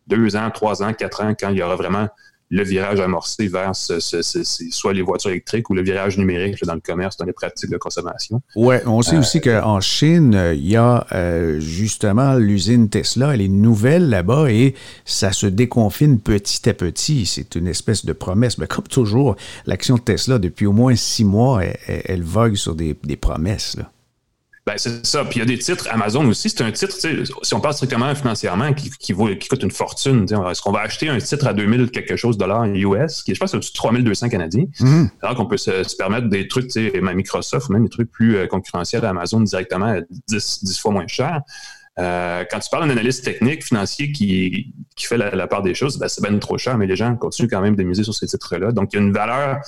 deux 0.06 0.36
ans, 0.36 0.50
trois 0.52 0.84
ans, 0.84 0.94
quatre 0.94 1.24
ans, 1.24 1.34
quand 1.38 1.50
il 1.50 1.58
y 1.58 1.64
aura 1.64 1.76
vraiment 1.76 2.08
le 2.50 2.64
virage 2.64 3.00
amorcé 3.00 3.48
vers 3.48 3.76
soit 3.76 4.94
les 4.94 5.02
voitures 5.02 5.32
électriques 5.32 5.70
ou 5.70 5.74
le 5.74 5.84
virage 5.84 6.18
numérique 6.18 6.64
dans 6.64 6.76
le 6.76 6.80
commerce, 6.80 7.18
dans 7.18 7.26
les 7.26 7.34
pratiques 7.34 7.70
de 7.70 7.78
consommation. 7.78 8.42
Oui, 8.56 8.76
on 8.86 9.02
sait 9.02 9.18
aussi 9.18 9.42
euh, 9.46 9.62
qu'en 9.62 9.82
Chine, 9.82 10.54
il 10.54 10.68
y 10.68 10.76
a 10.76 11.06
euh, 11.12 11.60
justement 11.60 12.36
l'usine 12.36 12.90
Tesla, 12.90 13.34
elle 13.34 13.42
est 13.42 13.48
nouvelle 13.48 14.10
là-bas 14.10 14.50
et 14.50 14.76
ça 15.06 15.32
se 15.32 15.48
déconfine 15.48 16.20
petit 16.20 16.70
à 16.70 16.74
petit. 16.74 17.26
C'est 17.26 17.56
une 17.56 17.68
espèce 17.68 18.06
de 18.06 18.14
promesse. 18.14 18.58
Mais 18.58 18.68
comme 18.68 18.88
toujours, 18.88 19.36
l'action 19.66 19.96
de 19.96 20.02
Tesla, 20.02 20.40
depuis 20.40 20.66
au 20.66 20.74
moins 20.74 20.96
six 20.96 21.26
mois, 21.26 21.62
elle, 21.88 22.24
vogue 22.24 22.56
sur 22.56 22.76
des, 22.76 22.96
des 23.04 23.18
promesses. 23.18 23.76
Là. 23.78 23.92
Ben, 24.68 24.74
c'est 24.76 25.06
ça. 25.06 25.24
Puis 25.24 25.38
il 25.38 25.40
y 25.40 25.42
a 25.44 25.46
des 25.46 25.58
titres. 25.58 25.88
Amazon 25.90 26.28
aussi, 26.28 26.50
c'est 26.50 26.62
un 26.62 26.74
titre, 26.74 26.94
si 26.94 27.54
on 27.54 27.62
parle 27.62 27.74
strictement 27.74 28.14
financièrement, 28.14 28.74
qui, 28.74 29.14
vaut, 29.14 29.34
qui 29.34 29.48
coûte 29.48 29.64
une 29.64 29.72
fortune. 29.72 30.26
Est-ce 30.26 30.62
qu'on 30.62 30.74
va 30.74 30.82
acheter 30.82 31.08
un 31.08 31.20
titre 31.20 31.48
à 31.48 31.54
2000 31.54 31.90
quelque 31.90 32.18
chose 32.18 32.38
de 32.38 32.44
dollars 32.44 32.66
US, 32.66 33.24
qui 33.24 33.34
je 33.34 33.40
pense 33.40 33.52
c'est 33.52 33.56
au-dessus 33.56 33.72
de 33.72 33.78
3200 33.78 34.28
canadiens, 34.28 34.66
mm-hmm. 34.82 35.10
alors 35.22 35.38
qu'on 35.38 35.46
peut 35.46 35.56
se, 35.56 35.96
permettre 35.96 36.28
des 36.28 36.50
trucs, 36.50 36.70
Microsoft 36.76 37.70
ou 37.70 37.74
même 37.74 37.84
des 37.84 37.90
trucs 37.90 38.12
plus 38.12 38.36
euh, 38.36 38.48
concurrentiels 38.48 39.06
à 39.06 39.12
Amazon 39.12 39.40
directement 39.40 39.86
à 39.86 40.02
10, 40.28 40.78
fois 40.82 40.92
moins 40.92 41.08
cher. 41.08 41.40
Euh, 41.98 42.44
quand 42.52 42.60
tu 42.60 42.70
parles 42.70 42.84
d'un 42.84 42.92
analyste 42.92 43.24
technique, 43.24 43.64
financier 43.64 44.12
qui, 44.12 44.74
qui 44.98 45.06
fait 45.06 45.18
la, 45.18 45.48
part 45.48 45.62
des 45.62 45.76
choses, 45.76 45.98
ben, 45.98 46.10
c'est 46.10 46.22
bien 46.22 46.38
trop 46.40 46.58
cher, 46.58 46.78
mais 46.78 46.88
les 46.88 46.98
gens 46.98 47.16
continuent 47.16 47.50
quand 47.50 47.62
même 47.62 47.78
de 47.78 47.84
miser 47.84 48.04
sur 48.04 48.14
ces 48.14 48.28
titres-là. 48.28 48.74
Donc, 48.74 48.90
il 48.92 48.98
y 48.98 49.00
a 49.00 49.02
une 49.02 49.14
valeur 49.14 49.62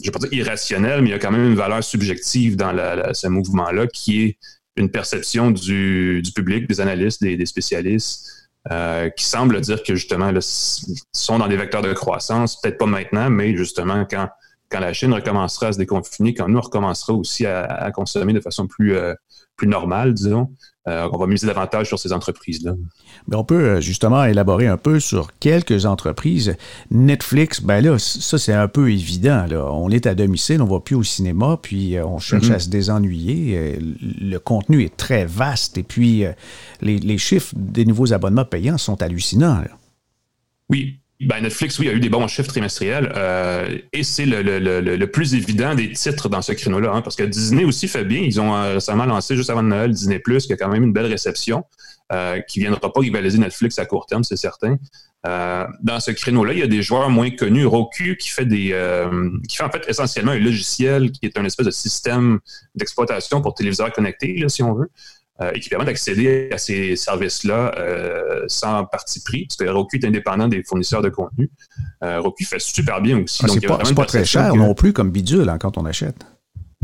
je 0.00 0.06
vais 0.06 0.10
pas 0.12 0.18
dire 0.20 0.32
irrationnel, 0.32 1.02
mais 1.02 1.08
il 1.08 1.12
y 1.12 1.14
a 1.14 1.18
quand 1.18 1.32
même 1.32 1.46
une 1.46 1.56
valeur 1.56 1.82
subjective 1.82 2.56
dans 2.56 2.72
ce 3.12 3.26
mouvement-là 3.26 3.86
qui 3.88 4.22
est 4.22 4.38
une 4.76 4.90
perception 4.90 5.50
du, 5.50 6.22
public, 6.34 6.68
des 6.68 6.80
analystes, 6.80 7.20
des, 7.22 7.46
spécialistes, 7.46 8.48
euh, 8.70 9.10
qui 9.10 9.24
semble 9.24 9.60
dire 9.60 9.82
que 9.82 9.94
justement, 9.94 10.30
là, 10.30 10.40
sont 10.40 11.38
dans 11.38 11.48
des 11.48 11.56
vecteurs 11.56 11.82
de 11.82 11.92
croissance, 11.92 12.60
peut-être 12.60 12.78
pas 12.78 12.86
maintenant, 12.86 13.28
mais 13.28 13.56
justement 13.56 14.06
quand, 14.08 14.28
quand 14.70 14.80
la 14.80 14.92
Chine 14.92 15.12
recommencera 15.12 15.68
à 15.68 15.72
se 15.72 15.78
déconfiner, 15.78 16.34
quand 16.34 16.48
nous 16.48 16.60
recommencerons 16.60 17.16
aussi 17.16 17.46
à, 17.46 17.90
consommer 17.92 18.32
de 18.32 18.40
façon 18.40 18.68
plus, 18.68 18.94
euh, 18.96 19.14
plus 19.56 19.66
normale, 19.66 20.14
disons, 20.14 20.48
euh, 20.88 21.08
on 21.12 21.18
va 21.18 21.26
miser 21.26 21.46
davantage 21.46 21.88
sur 21.88 21.98
ces 21.98 22.12
entreprises-là. 22.12 22.74
Mais 23.28 23.36
on 23.36 23.44
peut 23.44 23.54
euh, 23.54 23.80
justement 23.80 24.24
élaborer 24.24 24.66
un 24.66 24.76
peu 24.76 25.00
sur 25.00 25.30
quelques 25.38 25.86
entreprises. 25.86 26.56
Netflix, 26.90 27.60
ben 27.60 27.84
là, 27.84 27.98
ça 27.98 28.38
c'est 28.38 28.52
un 28.52 28.68
peu 28.68 28.90
évident. 28.90 29.46
On 29.52 29.90
est 29.90 30.06
à 30.06 30.14
domicile, 30.14 30.62
on 30.62 30.66
ne 30.66 30.70
va 30.70 30.80
plus 30.80 30.96
au 30.96 31.02
cinéma, 31.02 31.58
puis 31.60 31.96
euh, 31.96 32.06
on 32.06 32.18
cherche 32.18 32.48
mm-hmm. 32.48 32.54
à 32.54 32.58
se 32.58 32.68
désennuyer. 32.70 33.78
Le 34.00 34.38
contenu 34.38 34.82
est 34.82 34.96
très 34.96 35.26
vaste 35.26 35.78
et 35.78 35.82
puis 35.82 36.24
les, 36.80 37.18
chiffres 37.18 37.52
des 37.56 37.84
nouveaux 37.84 38.12
abonnements 38.12 38.44
payants 38.44 38.78
sont 38.78 39.02
hallucinants. 39.02 39.62
Oui, 40.70 40.98
ben, 41.20 41.42
Netflix, 41.42 41.78
oui, 41.80 41.88
a 41.88 41.92
eu 41.92 41.98
des 41.98 42.08
bons 42.08 42.28
chiffres 42.28 42.48
trimestriels 42.48 43.12
euh, 43.16 43.76
et 43.92 44.04
c'est 44.04 44.24
le, 44.24 45.04
plus 45.06 45.34
évident 45.34 45.74
des 45.74 45.90
titres 45.92 46.28
dans 46.28 46.42
ce 46.42 46.52
créneau-là, 46.52 46.92
hein, 46.92 47.02
parce 47.02 47.16
que 47.16 47.24
Disney 47.24 47.64
aussi 47.64 47.88
fait 47.88 48.04
bien. 48.04 48.20
Ils 48.20 48.40
ont 48.40 48.54
euh, 48.54 48.74
récemment 48.74 49.04
lancé 49.04 49.34
juste 49.34 49.50
avant 49.50 49.64
Noël 49.64 49.90
Disney 49.90 50.20
Plus, 50.20 50.46
qui 50.46 50.52
a 50.52 50.56
quand 50.56 50.68
même 50.68 50.84
une 50.84 50.92
belle 50.92 51.06
réception, 51.06 51.64
euh, 52.12 52.40
qui 52.42 52.60
ne 52.60 52.66
viendra 52.66 52.92
pas 52.92 53.00
rivaliser 53.00 53.38
Netflix 53.38 53.80
à 53.80 53.86
court 53.86 54.06
terme, 54.06 54.22
c'est 54.22 54.36
certain. 54.36 54.76
dans 55.24 55.98
ce 55.98 56.12
créneau-là, 56.12 56.52
il 56.52 56.60
y 56.60 56.62
a 56.62 56.68
des 56.68 56.82
joueurs 56.82 57.10
moins 57.10 57.30
connus. 57.30 57.66
Roku 57.66 58.16
qui 58.16 58.28
fait 58.28 58.46
des, 58.46 58.72
qui 59.48 59.56
fait 59.56 59.64
en 59.64 59.70
fait 59.70 59.88
essentiellement 59.88 60.32
un 60.32 60.38
logiciel 60.38 61.10
qui 61.10 61.26
est 61.26 61.36
un 61.36 61.44
espèce 61.44 61.66
de 61.66 61.72
système 61.72 62.38
d'exploitation 62.76 63.42
pour 63.42 63.54
téléviseurs 63.54 63.92
connectés, 63.92 64.44
si 64.48 64.62
on 64.62 64.72
veut. 64.72 64.88
Euh, 65.40 65.52
et 65.54 65.60
qui 65.60 65.68
permet 65.68 65.84
d'accéder 65.84 66.48
à 66.50 66.58
ces 66.58 66.96
services-là 66.96 67.72
euh, 67.78 68.42
sans 68.48 68.84
parti 68.84 69.22
pris, 69.22 69.46
parce 69.46 69.56
que 69.56 69.72
Roku 69.72 69.96
est 69.96 70.04
indépendant 70.04 70.48
des 70.48 70.64
fournisseurs 70.64 71.00
de 71.00 71.10
contenu. 71.10 71.48
Euh, 72.02 72.20
Roku 72.20 72.44
fait 72.44 72.58
super 72.58 73.00
bien 73.00 73.22
aussi. 73.22 73.44
Ah, 73.44 73.48
c'est 73.48 73.94
pas, 73.94 74.04
très 74.04 74.24
cher 74.24 74.56
non 74.56 74.74
plus 74.74 74.92
comme 74.92 75.12
bidule 75.12 75.48
hein, 75.48 75.58
quand 75.58 75.78
on 75.78 75.86
achète. 75.86 76.26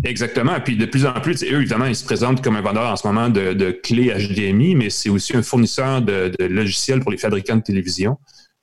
Exactement. 0.05 0.61
Puis 0.61 0.77
de 0.77 0.87
plus 0.87 1.05
en 1.05 1.15
plus, 1.15 1.43
eux, 1.43 1.63
évidemment, 1.63 1.87
ils 1.87 1.97
se 1.97 2.05
présentent 2.05 2.45
comme 2.45 2.55
un 2.55 2.61
vendeur 2.61 2.93
en 2.93 2.95
ce 2.95 3.05
moment 3.09 3.29
de, 3.29 3.73
clés 3.83 4.15
HDMI, 4.15 4.77
mais 4.77 4.89
c'est 4.89 5.09
aussi 5.09 5.37
un 5.37 5.43
fournisseur 5.43 6.01
de, 6.03 6.31
logiciels 6.39 7.01
pour 7.01 7.11
les 7.11 7.19
fabricants 7.19 7.57
de 7.57 7.63
télévision, 7.63 8.19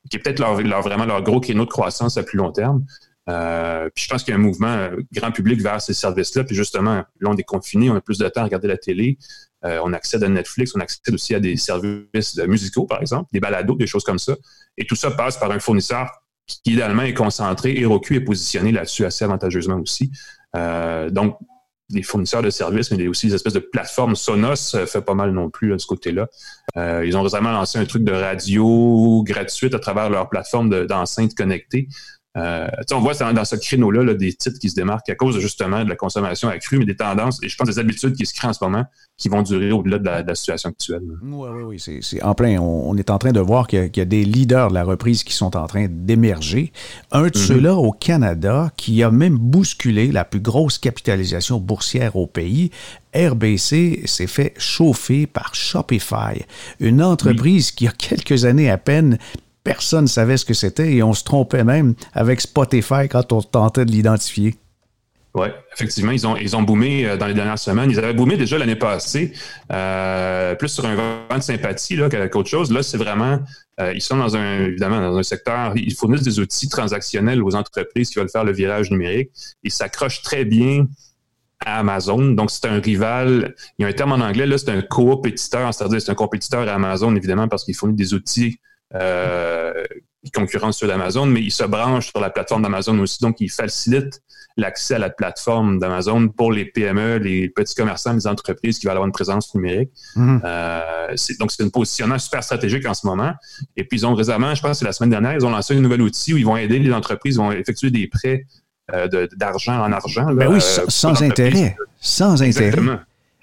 qui 0.10 0.16
est 0.16 0.20
peut-être 0.22 0.40
leur, 0.40 0.56
vraiment 0.56 1.06
leur 1.06 1.22
gros 1.22 1.42
créneau 1.42 1.66
de 1.66 1.70
croissance 1.70 2.16
à 2.16 2.24
plus 2.24 2.38
long 2.38 2.54
terme. 2.54 2.86
puis 3.28 4.06
je 4.06 4.10
pense 4.10 4.24
qu'il 4.24 4.32
y 4.32 4.38
a 4.38 4.40
un 4.40 4.42
mouvement 4.42 4.88
grand 5.12 5.32
public 5.32 5.62
vers 5.62 5.82
ces 5.82 5.94
services-là. 5.94 6.46
Puis 6.46 6.56
justement, 6.56 7.04
là, 7.20 7.30
on 7.30 7.36
est 7.36 7.44
confiné, 7.44 7.90
on 7.90 7.96
a 7.96 8.02
plus 8.02 8.20
de 8.20 8.30
temps 8.30 8.42
à 8.42 8.46
regarder 8.46 8.70
la 8.70 8.78
télé. 8.78 9.18
Euh, 9.66 9.80
on 9.84 9.94
accède 9.94 10.24
à 10.24 10.30
Netflix, 10.30 10.74
on 10.76 10.80
accède 10.80 11.14
aussi 11.14 11.36
à 11.36 11.40
des 11.40 11.56
services 11.58 12.38
musicaux, 12.48 12.86
par 12.86 13.02
exemple, 13.02 13.30
des 13.32 13.40
balados, 13.40 13.76
des 13.76 13.88
choses 13.88 14.04
comme 14.04 14.20
ça. 14.20 14.36
Et 14.78 14.86
tout 14.86 14.96
ça 14.96 15.12
passe 15.12 15.38
par 15.38 15.52
un 15.52 15.60
fournisseur 15.60 16.10
qui, 16.48 16.60
idéalement, 16.66 17.04
est 17.04 17.14
concentré. 17.14 17.76
Et 17.78 17.86
Roku 17.86 18.16
est 18.16 18.22
positionné 18.22 18.72
là-dessus 18.72 19.06
assez 19.06 19.24
avantageusement 19.26 19.78
aussi. 19.78 20.12
Euh, 20.56 21.10
donc, 21.10 21.38
des 21.90 22.04
fournisseurs 22.04 22.42
de 22.42 22.50
services, 22.50 22.90
mais 22.92 23.08
aussi 23.08 23.28
des 23.28 23.36
espèces 23.36 23.54
de 23.54 23.60
plateformes. 23.60 24.16
Sonos 24.16 24.76
euh, 24.76 24.86
fait 24.86 25.02
pas 25.02 25.14
mal 25.14 25.32
non 25.32 25.50
plus 25.50 25.70
de 25.70 25.78
ce 25.78 25.86
côté-là. 25.88 26.28
ils 27.04 27.18
ont 27.18 27.22
récemment 27.22 27.52
lancé 27.52 27.80
un 27.80 27.86
truc 27.86 28.04
de 28.04 28.14
radio 28.14 29.24
gratuite 29.24 29.76
à 29.76 29.80
travers 29.80 30.10
leur 30.10 30.30
plateforme 30.30 30.86
d'enceintes 30.88 31.36
connectées. 31.36 31.88
Euh, 32.38 32.68
on 32.94 33.00
voit 33.00 33.14
dans, 33.14 33.44
ce 33.44 33.58
créneau-là 33.58 34.14
des 34.14 34.32
titres 34.32 34.58
qui 34.58 34.70
se 34.70 34.76
démarquent 34.76 35.10
à 35.10 35.16
cause 35.16 35.38
justement 35.40 35.84
de 35.84 35.90
la 35.90 35.98
consommation 35.98 36.48
accrue, 36.48 36.80
mais 36.80 36.86
des 36.86 36.96
tendances 36.96 37.44
et 37.44 37.50
je 37.50 37.58
pense 37.58 37.68
des 37.68 37.78
habitudes 37.78 38.16
qui 38.16 38.26
se 38.26 38.34
créent 38.34 38.48
en 38.48 38.54
ce 38.54 38.64
moment 38.64 38.86
qui 39.18 39.28
vont 39.28 39.42
durer 39.42 39.72
au-delà 39.72 40.00
de, 40.00 40.28
la, 40.28 40.36
situation 40.36 40.70
actuelle. 40.70 41.04
Oui, 41.22 41.50
oui, 41.52 41.64
oui. 41.64 42.00
C'est 42.02 42.24
en 42.24 42.34
plein. 42.34 42.58
On, 42.60 42.96
est 42.98 43.10
en 43.10 43.18
train 43.18 43.34
de 43.34 43.40
voir 43.40 43.68
qu'il 43.68 43.92
y, 43.96 44.02
a 44.02 44.06
des 44.06 44.24
leaders 44.24 44.70
de 44.70 44.74
la 44.74 44.84
reprise 44.84 45.24
qui 45.24 45.34
sont 45.34 45.58
en 45.58 45.68
train 45.68 45.88
d'émerger. 45.90 46.72
Un 47.12 47.24
de 47.24 47.30
mm-hmm. 47.30 47.48
ceux-là 47.48 47.76
au 47.76 47.92
Canada 47.92 48.72
qui 48.78 49.04
a 49.04 49.12
même 49.12 49.38
bousculé 49.38 50.12
la 50.12 50.24
plus 50.24 50.40
grosse 50.40 50.78
capitalisation 50.78 51.60
boursière 51.60 52.16
au 52.16 52.28
pays. 52.28 52.72
RBC 53.14 54.04
s'est 54.06 54.28
fait 54.28 54.54
chauffer 54.58 55.28
par 55.28 55.54
Shopify, 55.54 56.46
une 56.80 57.04
entreprise 57.04 57.72
qui 57.72 57.88
a 57.88 57.92
quelques 57.92 58.46
années 58.46 58.70
à 58.70 58.78
peine 58.78 59.18
personne 59.64 60.04
ne 60.04 60.10
savait 60.10 60.38
ce 60.38 60.46
que 60.46 60.54
c'était 60.54 60.94
et 60.94 61.04
on 61.04 61.14
se 61.14 61.24
trompait 61.24 61.64
même 61.64 61.94
avec 62.14 62.42
Spotify 62.42 63.08
quand 63.10 63.32
on 63.32 63.42
tentait 63.42 63.86
de 63.86 63.92
l'identifier. 63.92 64.56
Oui, 65.34 65.48
effectivement, 65.74 66.12
ils 66.12 66.28
ont, 66.28 66.36
ils 66.36 66.58
ont 66.58 66.62
boomé 66.62 67.08
euh, 67.08 67.16
dans 67.16 67.26
les 67.26 67.34
dernières 67.34 67.60
semaines. 67.60 67.90
Ils 67.90 67.98
avaient 68.00 68.14
boomé 68.14 68.36
déjà 68.36 68.58
l'année 68.58 68.76
passée, 68.76 69.32
euh, 69.72 70.56
plus 70.56 70.68
sur 70.68 70.86
un 70.86 70.96
vent 70.96 71.38
de 71.38 71.42
sympathie 71.42 71.98
qu'autre 72.30 72.50
chose. 72.50 72.70
Là, 72.70 72.84
c'est 72.84 72.98
vraiment, 72.98 73.40
euh, 73.80 73.94
ils 73.94 74.02
sont 74.02 74.18
dans 74.18 74.36
un, 74.36 74.66
évidemment, 74.66 75.00
dans 75.00 75.18
un 75.18 75.24
secteur, 75.24 75.72
ils 75.78 75.94
fournissent 75.94 76.24
des 76.24 76.40
outils 76.40 76.68
transactionnels 76.68 77.42
aux 77.42 77.56
entreprises 77.56 78.10
qui 78.10 78.20
veulent 78.20 78.30
faire 78.30 78.44
le 78.44 78.52
virage 78.52 78.92
numérique. 78.92 79.32
Ils 79.64 79.72
s'accrochent 79.72 80.22
très 80.22 80.44
bien 80.44 80.88
à 81.66 81.80
Amazon. 81.80 82.32
Donc, 82.32 82.52
c'est 82.52 82.66
un 82.66 82.82
rival. 82.82 83.56
Il 83.80 83.84
y 83.84 83.86
a 83.86 83.88
un 83.88 83.94
terme 83.94 84.12
en 84.12 84.20
anglais, 84.20 84.46
là, 84.46 84.58
c'est 84.58 84.72
un 84.72 84.82
coopétiteur, 84.82 85.74
c'est-à-dire 85.74 86.02
c'est 86.02 86.12
un 86.12 86.16
compétiteur 86.16 86.68
à 86.68 86.74
Amazon, 86.74 87.16
évidemment, 87.16 87.48
parce 87.48 87.64
qu'il 87.64 87.76
fournit 87.76 87.96
des 87.96 88.14
outils 88.14 88.60
euh, 88.96 89.84
qui 90.24 90.32
concurrence 90.32 90.78
ceux 90.78 90.88
d'Amazon, 90.88 91.26
mais 91.26 91.42
il 91.42 91.52
se 91.52 91.64
branche 91.64 92.10
sur 92.10 92.20
la 92.20 92.30
plateforme 92.30 92.62
d'Amazon 92.62 92.98
aussi. 93.00 93.20
Donc, 93.22 93.38
il 93.40 93.50
facilite 93.50 94.22
l'accès 94.58 94.96
à 94.96 95.00
la 95.00 95.10
plateforme 95.10 95.80
d'Amazon 95.80 96.28
pour 96.28 96.52
les 96.52 96.66
PME, 96.66 97.18
les 97.18 97.50
petits 97.50 97.74
commerçants, 97.74 98.14
les 98.14 98.28
entreprises 98.28 98.80
qui 98.80 98.86
veulent 98.86 98.92
avoir 98.92 99.08
une 99.08 99.14
présence 99.14 99.54
numérique. 99.56 99.92
Mhm. 100.16 100.42
Euh, 100.44 101.16
donc, 101.40 101.52
c'est 101.52 101.64
un 101.64 101.70
positionnement 101.70 102.20
super 102.20 102.44
stratégique 102.44 102.86
en 102.86 102.94
ce 102.94 103.08
moment. 103.08 103.34
Et 103.78 103.84
puis, 103.84 104.00
ils 104.00 104.06
ont 104.06 104.14
récemment, 104.14 104.54
je 104.54 104.62
pense 104.62 104.72
que 104.72 104.78
c'est 104.78 104.86
la 104.86 104.94
semaine 104.94 105.10
dernière, 105.10 105.34
ils 105.34 105.46
ont 105.46 105.52
lancé 105.52 105.76
un 105.76 105.80
nouvel 105.80 106.02
outil 106.02 106.34
où 106.34 106.38
ils 106.38 106.46
vont 106.46 106.58
aider 106.58 106.80
les 106.80 106.94
entreprises, 106.94 107.36
ils 107.36 107.40
vont 107.40 107.52
effectuer 107.52 107.90
des 107.90 108.08
prêts 108.08 108.46
euh, 108.94 109.28
d'argent 109.38 109.82
en 109.82 109.92
argent. 109.92 110.34
ben 110.34 110.52
oui, 110.52 110.60
sans, 110.62 111.24
intérêt. 111.24 111.76
Sans 112.00 112.44
intérêt. 112.44 112.78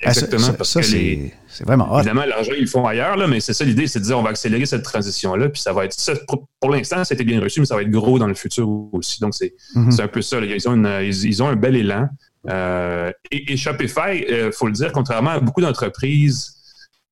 Ah, 0.05 0.11
Exactement. 0.11 0.53
parce 0.53 0.75
que 0.75 0.83
c'est 0.83 1.65
vraiment 1.65 1.93
hot. 1.93 1.99
Évidemment, 1.99 2.25
l'argent, 2.25 2.53
ils 2.57 2.63
le 2.63 2.67
font 2.69 2.87
ailleurs, 2.87 3.17
là, 3.17 3.27
mais 3.27 3.41
c'est 3.41 3.53
ça 3.53 3.65
l'idée, 3.65 3.89
c'est 3.89 3.99
de 3.99 4.05
dire 4.05 4.17
on 4.17 4.23
va 4.23 4.31
accélérer 4.31 4.65
cette 4.65 4.85
transition-là, 4.85 5.49
puis 5.49 5.61
ça 5.61 5.73
va 5.73 5.87
être 5.87 5.93
ça. 5.93 6.13
Pour, 6.61 6.71
l'instant, 6.71 7.03
ça 7.05 7.13
a 7.13 7.17
été 7.17 7.25
bien 7.25 7.41
reçu, 7.41 7.59
mais 7.59 7.67
ça 7.67 7.75
va 7.75 7.83
être 7.83 7.91
gros 7.91 8.19
dans 8.19 8.29
le 8.29 8.35
futur 8.35 8.69
aussi. 8.93 9.21
Donc, 9.21 9.35
c'est 9.35 9.55
mhm. 9.75 9.91
un 9.99 10.09
peu 10.09 10.23
ça. 10.23 10.39
Ils, 10.39 10.69
ont 10.69 11.01
ils, 11.01 11.43
ont 11.43 11.49
un 11.49 11.57
bel 11.57 11.75
élan. 11.75 12.09
Euh, 12.49 13.11
et, 13.33 13.57
Shopify, 13.57 14.25
il 14.29 14.33
euh, 14.33 14.53
faut 14.53 14.67
le 14.67 14.73
dire, 14.73 14.93
contrairement 14.93 15.31
à 15.31 15.41
beaucoup 15.41 15.61
d'entreprises 15.61 16.58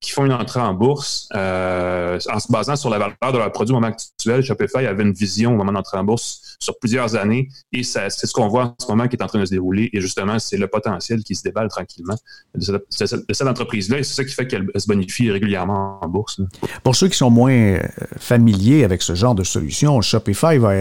qui 0.00 0.10
font 0.10 0.26
une 0.26 0.32
entrée 0.32 0.60
en 0.60 0.74
bourse 0.74 1.28
euh, 1.34 2.18
en 2.30 2.38
se 2.38 2.52
basant 2.52 2.76
sur 2.76 2.90
la 2.90 2.98
valeur 2.98 3.32
de 3.32 3.38
leur 3.38 3.50
produit 3.50 3.72
au 3.72 3.76
moment 3.76 3.88
actuel. 3.88 4.42
Shopify 4.42 4.86
avait 4.86 5.02
une 5.02 5.12
vision 5.12 5.54
au 5.54 5.56
moment 5.56 5.72
d'entrer 5.72 5.96
en 5.96 6.04
bourse 6.04 6.56
sur 6.60 6.78
plusieurs 6.78 7.16
années 7.16 7.48
et 7.72 7.82
c'est 7.82 8.10
ce 8.10 8.32
qu'on 8.32 8.48
voit 8.48 8.64
en 8.64 8.76
ce 8.78 8.86
moment 8.88 9.08
qui 9.08 9.16
est 9.16 9.22
en 9.22 9.26
train 9.26 9.40
de 9.40 9.46
se 9.46 9.50
dérouler. 9.50 9.88
Et 9.92 10.00
justement, 10.00 10.38
c'est 10.38 10.58
le 10.58 10.66
potentiel 10.66 11.22
qui 11.24 11.34
se 11.34 11.42
déballe 11.42 11.68
tranquillement 11.68 12.16
de 12.54 12.86
cette, 12.90 13.42
entreprise-là 13.46 13.98
et 13.98 14.02
c'est 14.02 14.14
ça 14.14 14.24
qui 14.24 14.32
fait 14.32 14.46
qu'elle 14.46 14.66
se 14.76 14.86
bonifie 14.86 15.30
régulièrement 15.30 15.98
en 16.02 16.08
bourse. 16.08 16.40
Pour 16.82 16.94
ceux 16.94 17.08
qui 17.08 17.16
sont 17.16 17.30
moins 17.30 17.52
euh, 17.52 17.80
familiers 18.18 18.84
avec 18.84 19.02
ce 19.02 19.14
genre 19.14 19.34
de 19.34 19.44
solution, 19.44 20.00
Shopify 20.02 20.58
va 20.58 20.74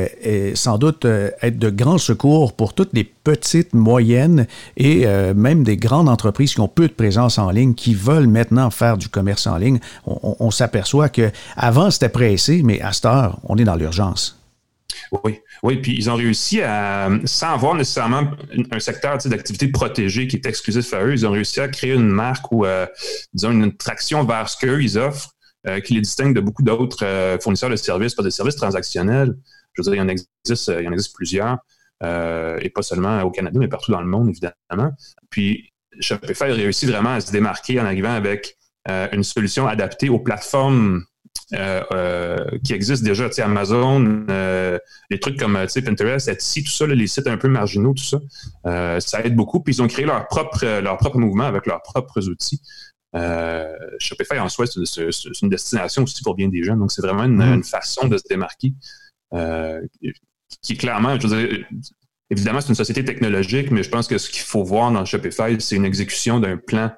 sans 0.55 0.77
doute 0.77 1.05
euh, 1.05 1.31
être 1.41 1.57
de 1.57 1.69
grand 1.69 1.97
secours 1.97 2.53
pour 2.53 2.73
toutes 2.73 2.91
les 2.93 3.14
petites, 3.25 3.73
moyennes 3.73 4.47
et 4.77 5.05
même 5.35 5.63
des 5.63 5.75
grandes 5.75 6.07
entreprises 6.07 6.53
qui 6.53 6.61
ont 6.61 6.67
peu 6.67 6.87
de 6.87 6.93
présence 6.93 7.37
en 7.37 7.49
ligne, 7.49 7.73
qui 7.73 7.93
veulent 7.93 8.27
maintenant 8.27 8.69
faire 8.69 8.97
du 8.97 9.09
commerce 9.09 9.47
en 9.47 9.57
ligne, 9.57 9.79
on, 10.05 10.51
s'aperçoit 10.51 11.09
que 11.09 11.31
avant 11.57 11.91
c'était 11.91 12.09
pressé, 12.09 12.61
mais 12.63 12.79
à 12.81 12.93
cette 12.93 13.05
heure, 13.05 13.39
on 13.43 13.57
est 13.57 13.63
dans 13.63 13.75
l'urgence. 13.75 14.39
Oui, 15.23 15.39
oui, 15.63 15.77
puis 15.77 15.95
ils 15.97 16.09
ont 16.09 16.15
réussi 16.15 16.61
à, 16.61 17.09
sans 17.25 17.53
avoir 17.53 17.75
nécessairement 17.75 18.31
un 18.71 18.79
secteur 18.79 19.17
d'activité 19.17 19.67
protégé 19.67 20.27
qui 20.27 20.37
est 20.37 20.45
exclusif 20.45 20.93
à 20.93 21.03
eux, 21.03 21.13
ils 21.13 21.25
ont 21.25 21.31
réussi 21.31 21.59
à 21.59 21.67
créer 21.67 21.93
une 21.93 22.09
marque 22.09 22.51
ou, 22.51 22.65
euh, 22.65 22.85
disons, 23.33 23.51
une 23.51 23.75
traction 23.75 24.23
vers 24.23 24.49
ce 24.49 24.57
qu'eux, 24.57 24.81
ils 24.81 24.97
offrent, 24.97 25.31
euh, 25.67 25.79
qui 25.79 25.93
les 25.93 26.01
distingue 26.01 26.35
de 26.35 26.41
beaucoup 26.41 26.63
d'autres 26.63 27.05
euh, 27.05 27.39
fournisseurs 27.39 27.69
de 27.69 27.75
services, 27.75 28.15
pas 28.15 28.23
des 28.23 28.31
services 28.31 28.55
transactionnels. 28.55 29.35
Je 29.73 29.81
veux 29.81 29.91
dire, 29.91 29.93
il 29.93 29.97
il 29.97 30.83
y 30.83 30.87
en 30.87 30.91
existe 30.91 31.15
plusieurs, 31.15 31.57
et 32.01 32.69
pas 32.69 32.81
seulement 32.81 33.21
au 33.23 33.31
Canada, 33.31 33.57
mais 33.59 33.67
partout 33.67 33.91
dans 33.91 34.01
le 34.01 34.07
monde, 34.07 34.29
évidemment. 34.29 34.91
Puis, 35.29 35.71
Shopify 35.99 36.45
a 36.45 36.53
réussi 36.53 36.85
vraiment 36.85 37.15
à 37.15 37.21
se 37.21 37.31
démarquer 37.31 37.79
en 37.79 37.85
arrivant 37.85 38.13
avec 38.13 38.57
euh, 38.87 39.07
une 39.13 39.23
solution 39.23 39.67
adaptée 39.67 40.09
aux 40.09 40.19
plateformes 40.19 41.03
euh, 41.53 41.83
euh, 41.91 42.37
qui 42.63 42.73
existent 42.73 43.05
déjà, 43.05 43.27
tu 43.27 43.35
sais, 43.35 43.41
Amazon, 43.41 43.99
des 45.09 45.19
trucs 45.19 45.39
comme 45.39 45.53
Pinterest, 45.53 46.27
Etsy, 46.27 46.63
tout 46.63 46.71
ça, 46.71 46.85
les 46.85 47.07
sites 47.07 47.27
un 47.27 47.37
peu 47.37 47.47
marginaux, 47.47 47.93
tout 47.93 48.03
ça, 48.03 48.99
ça 48.99 49.21
aide 49.23 49.35
beaucoup. 49.35 49.61
Puis 49.61 49.75
ils 49.75 49.81
ont 49.81 49.87
créé 49.87 50.05
leur 50.05 50.27
propre, 50.27 50.65
leur 50.81 50.97
propre 50.97 51.17
mouvement 51.17 51.45
avec 51.45 51.65
leurs 51.65 51.81
propres 51.81 52.27
outils. 52.29 52.61
Shopify 53.99 54.39
en 54.39 54.49
soi, 54.49 54.65
c'est 54.67 55.41
une 55.41 55.49
destination 55.49 56.03
aussi 56.03 56.21
pour 56.21 56.35
bien 56.35 56.49
des 56.49 56.63
jeunes. 56.63 56.79
Donc, 56.79 56.91
c'est 56.91 57.01
vraiment 57.01 57.23
une, 57.23 57.57
mm. 57.57 57.63
façon 57.63 58.07
de 58.07 58.17
se 58.17 58.23
démarquer 58.29 58.73
qui 60.61 60.77
clairement, 60.77 61.19
je 61.19 61.27
veux 61.27 61.47
dire, 61.47 61.65
évidemment, 62.29 62.61
c'est 62.61 62.69
une 62.69 62.75
société 62.75 63.03
technologique, 63.05 63.71
mais 63.71 63.83
je 63.83 63.89
pense 63.89 64.07
que 64.07 64.17
ce 64.17 64.29
qu'il 64.29 64.43
faut 64.43 64.63
voir 64.63 64.91
dans 64.91 65.05
Shopify, 65.05 65.55
c'est 65.59 65.75
une 65.75 65.85
exécution 65.85 66.39
d'un 66.39 66.57
plan 66.57 66.91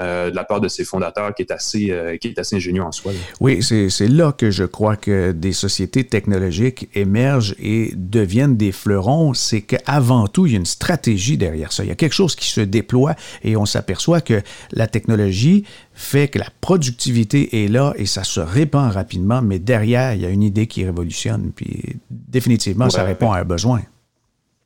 euh, 0.00 0.30
de 0.30 0.36
la 0.36 0.44
part 0.44 0.60
de 0.60 0.68
ses 0.68 0.84
fondateurs 0.84 1.34
qui 1.34 1.42
est 1.42 1.50
assez, 1.50 1.90
euh, 1.90 2.16
qui 2.16 2.28
est 2.28 2.38
assez 2.38 2.56
ingénieux 2.56 2.82
en 2.82 2.92
soi. 2.92 3.12
Oui, 3.40 3.62
c'est 3.62 4.08
là 4.08 4.32
que 4.32 4.50
je 4.50 4.64
crois 4.64 4.96
que 4.96 5.32
des 5.32 5.52
sociétés 5.52 6.04
technologiques 6.04 6.88
émergent 6.94 7.54
et 7.60 7.92
deviennent 7.94 8.56
des 8.56 8.72
fleurons. 8.72 9.34
C'est 9.34 9.62
qu'avant 9.62 10.26
tout, 10.26 10.46
il 10.46 10.52
y 10.52 10.54
a 10.56 10.58
une 10.58 10.66
stratégie 10.66 11.36
derrière 11.36 11.72
ça. 11.72 11.84
Il 11.84 11.88
y 11.88 11.92
a 11.92 11.96
quelque 11.96 12.14
chose 12.14 12.34
qui 12.34 12.48
se 12.48 12.60
déploie 12.60 13.14
et 13.42 13.56
on 13.56 13.66
s'aperçoit 13.66 14.20
que 14.20 14.42
la 14.72 14.86
technologie 14.86 15.64
fait 15.94 16.28
que 16.28 16.38
la 16.38 16.48
productivité 16.60 17.64
est 17.64 17.68
là 17.68 17.92
et 17.96 18.06
ça 18.06 18.24
se 18.24 18.40
répand 18.40 18.92
rapidement, 18.92 19.42
mais 19.42 19.58
derrière, 19.58 20.14
il 20.14 20.22
y 20.22 20.26
a 20.26 20.30
une 20.30 20.42
idée 20.42 20.66
qui 20.66 20.84
révolutionne. 20.84 21.50
Puis 21.54 21.96
définitivement, 22.10 22.90
ça 22.90 23.04
répond 23.04 23.32
à 23.32 23.40
un 23.40 23.44
besoin. 23.44 23.82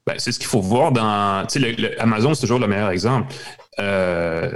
Ben, 0.06 0.14
c'est 0.18 0.32
ce 0.32 0.38
qu'il 0.38 0.49
faut 0.49 0.61
voir 0.61 0.92
dans. 0.92 1.47
Amazon, 1.99 2.35
c'est 2.35 2.42
toujours 2.42 2.59
le 2.59 2.66
meilleur 2.66 2.90
exemple. 2.90 3.32
Euh, 3.78 4.50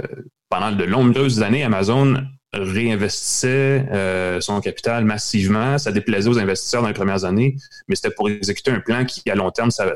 pendant 0.49 0.71
de 0.71 0.85
nombreuses 0.85 1.41
années, 1.41 1.63
Amazon 1.63 2.21
réinvestissait 2.53 3.85
euh, 3.91 4.41
son 4.41 4.59
capital 4.61 5.05
massivement. 5.05 5.77
Ça 5.77 5.91
déplaisait 5.91 6.29
aux 6.29 6.39
investisseurs 6.39 6.81
dans 6.81 6.87
les 6.87 6.93
premières 6.93 7.23
années, 7.25 7.55
mais 7.87 7.95
c'était 7.95 8.11
pour 8.13 8.29
exécuter 8.29 8.71
un 8.71 8.79
plan 8.79 9.05
qui, 9.05 9.29
à 9.29 9.35
long 9.35 9.51
terme, 9.51 9.71
ça, 9.71 9.93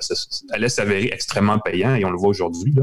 allait 0.52 0.70
s'avérer 0.70 1.10
extrêmement 1.12 1.60
payant, 1.60 1.96
et 1.96 2.06
on 2.06 2.12
le 2.12 2.18
voit 2.18 2.30
aujourd'hui. 2.30 2.74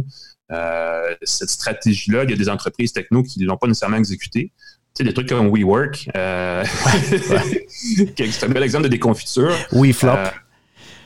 Euh, 0.50 1.14
cette 1.22 1.50
stratégie-là, 1.50 2.24
il 2.24 2.30
y 2.30 2.32
a 2.32 2.36
des 2.36 2.48
entreprises 2.48 2.92
techno 2.92 3.22
qui 3.22 3.40
ne 3.40 3.46
l'ont 3.46 3.58
pas 3.58 3.66
nécessairement 3.66 3.98
exécutée. 3.98 4.52
Tu 4.94 5.04
sais, 5.04 5.04
des 5.04 5.12
trucs 5.12 5.28
comme 5.28 5.50
WeWork, 5.50 6.08
euh, 6.16 6.64
qui 8.16 8.22
est 8.22 8.44
un 8.44 8.48
bel 8.48 8.62
exemple 8.62 8.84
de 8.84 8.88
déconfiture. 8.88 9.54
WeFlop 9.72 10.16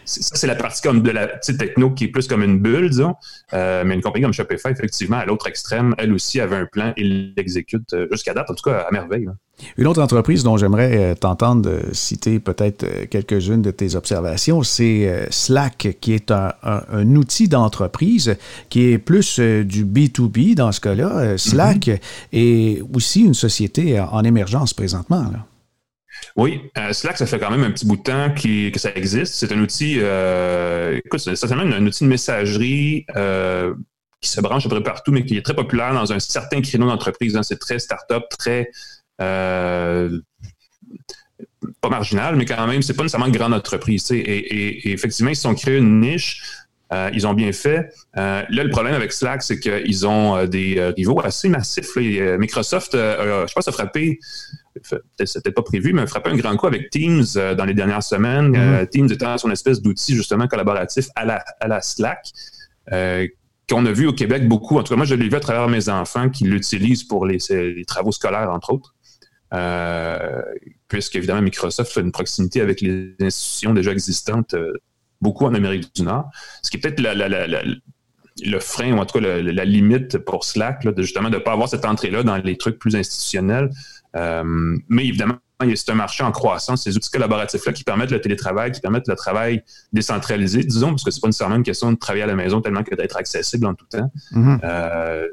ça, 0.04 0.36
c'est 0.36 0.46
la 0.46 0.54
partie 0.54 0.82
comme 0.82 1.02
de 1.02 1.10
la 1.10 1.26
techno 1.26 1.90
qui 1.90 2.04
est 2.04 2.08
plus 2.08 2.26
comme 2.26 2.42
une 2.42 2.58
bulle, 2.58 2.90
disons. 2.90 3.14
Euh, 3.52 3.82
mais 3.84 3.94
une 3.94 4.02
compagnie 4.02 4.24
comme 4.24 4.32
Shopify, 4.32 4.68
effectivement, 4.68 5.18
à 5.18 5.24
l'autre 5.24 5.46
extrême, 5.46 5.94
elle 5.98 6.12
aussi 6.12 6.40
avait 6.40 6.56
un 6.56 6.66
plan 6.66 6.92
et 6.96 7.04
l'exécute 7.36 7.92
euh, 7.92 8.06
jusqu'à 8.10 8.34
date, 8.34 8.50
en 8.50 8.54
tout 8.54 8.68
cas 8.68 8.86
à 8.88 8.90
merveille. 8.90 9.28
Une 9.76 9.86
autre 9.86 10.02
entreprise 10.02 10.42
dont 10.42 10.56
j'aimerais 10.56 11.12
euh, 11.12 11.14
t'entendre 11.14 11.70
citer 11.92 12.40
peut-être 12.40 13.06
quelques-unes 13.08 13.62
de 13.62 13.70
tes 13.70 13.94
observations, 13.94 14.62
c'est 14.62 15.28
Slack, 15.30 15.96
qui 16.00 16.14
est 16.14 16.30
un, 16.30 16.52
outil 17.14 17.48
d'entreprise 17.48 18.36
qui 18.70 18.92
est 18.92 18.98
plus 18.98 19.38
du 19.38 19.84
B2B 19.84 20.54
dans 20.54 20.72
ce 20.72 20.80
cas-là. 20.80 21.38
Slack 21.38 21.86
mm-hmm. 21.86 22.00
est 22.32 22.82
aussi 22.94 23.22
une 23.22 23.34
société 23.34 24.00
en 24.00 24.24
émergence 24.24 24.74
présentement. 24.74 25.22
Là. 25.32 25.46
Oui, 26.36 26.62
euh, 26.78 26.92
Slack, 26.92 27.18
ça 27.18 27.26
fait 27.26 27.38
quand 27.38 27.50
même 27.50 27.64
un 27.64 27.70
petit 27.70 27.86
bout 27.86 27.96
de 27.96 28.02
temps 28.02 28.30
que 28.34 28.78
ça 28.78 28.90
existe. 28.94 29.34
C'est 29.34 29.52
un 29.52 29.60
outil, 29.60 29.98
euh, 30.00 31.00
c'est 31.16 31.50
même 31.50 31.72
un 31.72 31.86
outil 31.86 32.04
de 32.04 32.08
messagerie 32.08 33.04
euh, 33.16 33.74
qui 34.20 34.30
se 34.30 34.40
branche 34.40 34.66
à 34.66 34.68
peu 34.68 34.76
près 34.76 34.84
partout, 34.84 35.12
mais 35.12 35.24
qui 35.24 35.36
est 35.36 35.42
très 35.42 35.54
populaire 35.54 35.92
dans 35.92 36.12
un 36.12 36.18
certain 36.18 36.60
créneau 36.60 36.86
d'entreprise. 36.86 37.36
Hein. 37.36 37.42
C'est 37.42 37.58
très 37.58 37.78
start-up, 37.78 38.24
très 38.38 38.70
pas 41.80 41.88
marginal, 41.88 42.34
mais 42.34 42.44
quand 42.44 42.66
même, 42.66 42.82
c'est 42.82 42.94
pas 42.94 43.02
nécessairement 43.02 43.26
une 43.26 43.36
grande 43.36 43.54
entreprise. 43.54 44.10
Et, 44.10 44.18
et, 44.18 44.92
effectivement, 44.92 45.30
ils 45.30 45.36
se 45.36 45.42
sont 45.42 45.54
créés 45.54 45.78
une 45.78 46.00
niche. 46.00 46.42
ils 47.12 47.26
ont 47.26 47.34
bien 47.34 47.52
fait. 47.52 47.92
là, 48.14 48.46
le 48.48 48.70
problème 48.70 48.94
avec 48.94 49.12
Slack, 49.12 49.42
c'est 49.42 49.60
qu'ils 49.60 50.06
ont 50.06 50.44
des 50.46 50.92
rivaux 50.96 51.20
assez 51.22 51.48
massifs. 51.48 51.94
Microsoft, 51.96 52.94
je 52.94 53.52
pense, 53.52 53.68
a 53.68 53.72
frappé 53.72 54.18
c'était 55.24 55.52
pas 55.52 55.62
prévu, 55.62 55.92
mais 55.92 56.06
frappé 56.06 56.30
un 56.30 56.36
grand 56.36 56.56
coup 56.56 56.66
avec 56.66 56.90
Teams 56.90 57.24
euh, 57.36 57.54
dans 57.54 57.64
les 57.64 57.74
dernières 57.74 58.02
semaines. 58.02 58.56
Euh, 58.56 58.82
mm-hmm. 58.82 58.88
Teams 58.88 59.12
étant 59.12 59.38
son 59.38 59.50
espèce 59.50 59.80
d'outil 59.82 60.14
justement 60.14 60.48
collaboratif 60.48 61.08
à 61.14 61.24
la, 61.24 61.44
à 61.60 61.68
la 61.68 61.80
Slack, 61.80 62.30
euh, 62.92 63.26
qu'on 63.68 63.84
a 63.86 63.92
vu 63.92 64.06
au 64.06 64.12
Québec 64.12 64.48
beaucoup. 64.48 64.78
En 64.78 64.82
tout 64.82 64.90
cas, 64.92 64.96
moi, 64.96 65.06
je 65.06 65.14
l'ai 65.14 65.28
vu 65.28 65.36
à 65.36 65.40
travers 65.40 65.68
mes 65.68 65.88
enfants 65.88 66.28
qui 66.28 66.44
l'utilisent 66.44 67.04
pour 67.04 67.26
les, 67.26 67.38
travaux 67.86 68.12
scolaires, 68.12 68.50
entre 68.50 68.72
autres. 68.72 68.94
Puisqu'évidemment, 70.88 71.42
Microsoft 71.42 71.92
fait 71.92 72.00
une 72.00 72.12
proximité 72.12 72.60
avec 72.60 72.80
les 72.80 73.14
institutions 73.20 73.74
déjà 73.74 73.92
existantes, 73.92 74.54
beaucoup 75.20 75.44
en 75.44 75.54
Amérique 75.54 75.94
du 75.94 76.02
Nord. 76.02 76.28
Ce 76.62 76.70
qui 76.70 76.78
est 76.78 76.80
peut-être 76.80 77.00
le 78.44 78.58
frein, 78.60 78.92
ou 78.92 78.98
en 78.98 79.06
tout 79.06 79.20
cas 79.20 79.42
la 79.42 79.64
limite 79.64 80.18
pour 80.18 80.44
Slack, 80.44 80.84
de 80.84 81.02
justement 81.02 81.30
de 81.30 81.36
ne 81.36 81.42
pas 81.42 81.52
avoir 81.52 81.68
cette 81.68 81.84
entrée-là 81.84 82.22
dans 82.22 82.36
les 82.36 82.56
trucs 82.56 82.78
plus 82.78 82.96
institutionnels. 82.96 83.70
Euh, 84.16 84.76
mais 84.88 85.06
évidemment, 85.06 85.38
c'est 85.74 85.90
un 85.90 85.94
marché 85.94 86.24
en 86.24 86.32
croissance. 86.32 86.84
Ces 86.84 86.96
outils 86.96 87.10
collaboratifs-là 87.10 87.72
qui 87.72 87.84
permettent 87.84 88.10
le 88.10 88.20
télétravail, 88.20 88.72
qui 88.72 88.80
permettent 88.80 89.08
le 89.08 89.14
travail 89.14 89.62
décentralisé, 89.92 90.64
disons, 90.64 90.90
parce 90.90 91.04
que 91.04 91.10
c'est 91.10 91.20
pas 91.20 91.28
nécessairement 91.28 91.56
une 91.56 91.62
question 91.62 91.92
de 91.92 91.96
travailler 91.96 92.24
à 92.24 92.26
la 92.26 92.34
maison 92.34 92.60
tellement 92.60 92.82
que 92.82 92.94
d'être 92.94 93.16
accessible 93.16 93.66
en 93.66 93.74
tout 93.74 93.86
temps. 93.86 94.10
Mm-hmm. 94.32 94.60
Euh, 94.64 95.26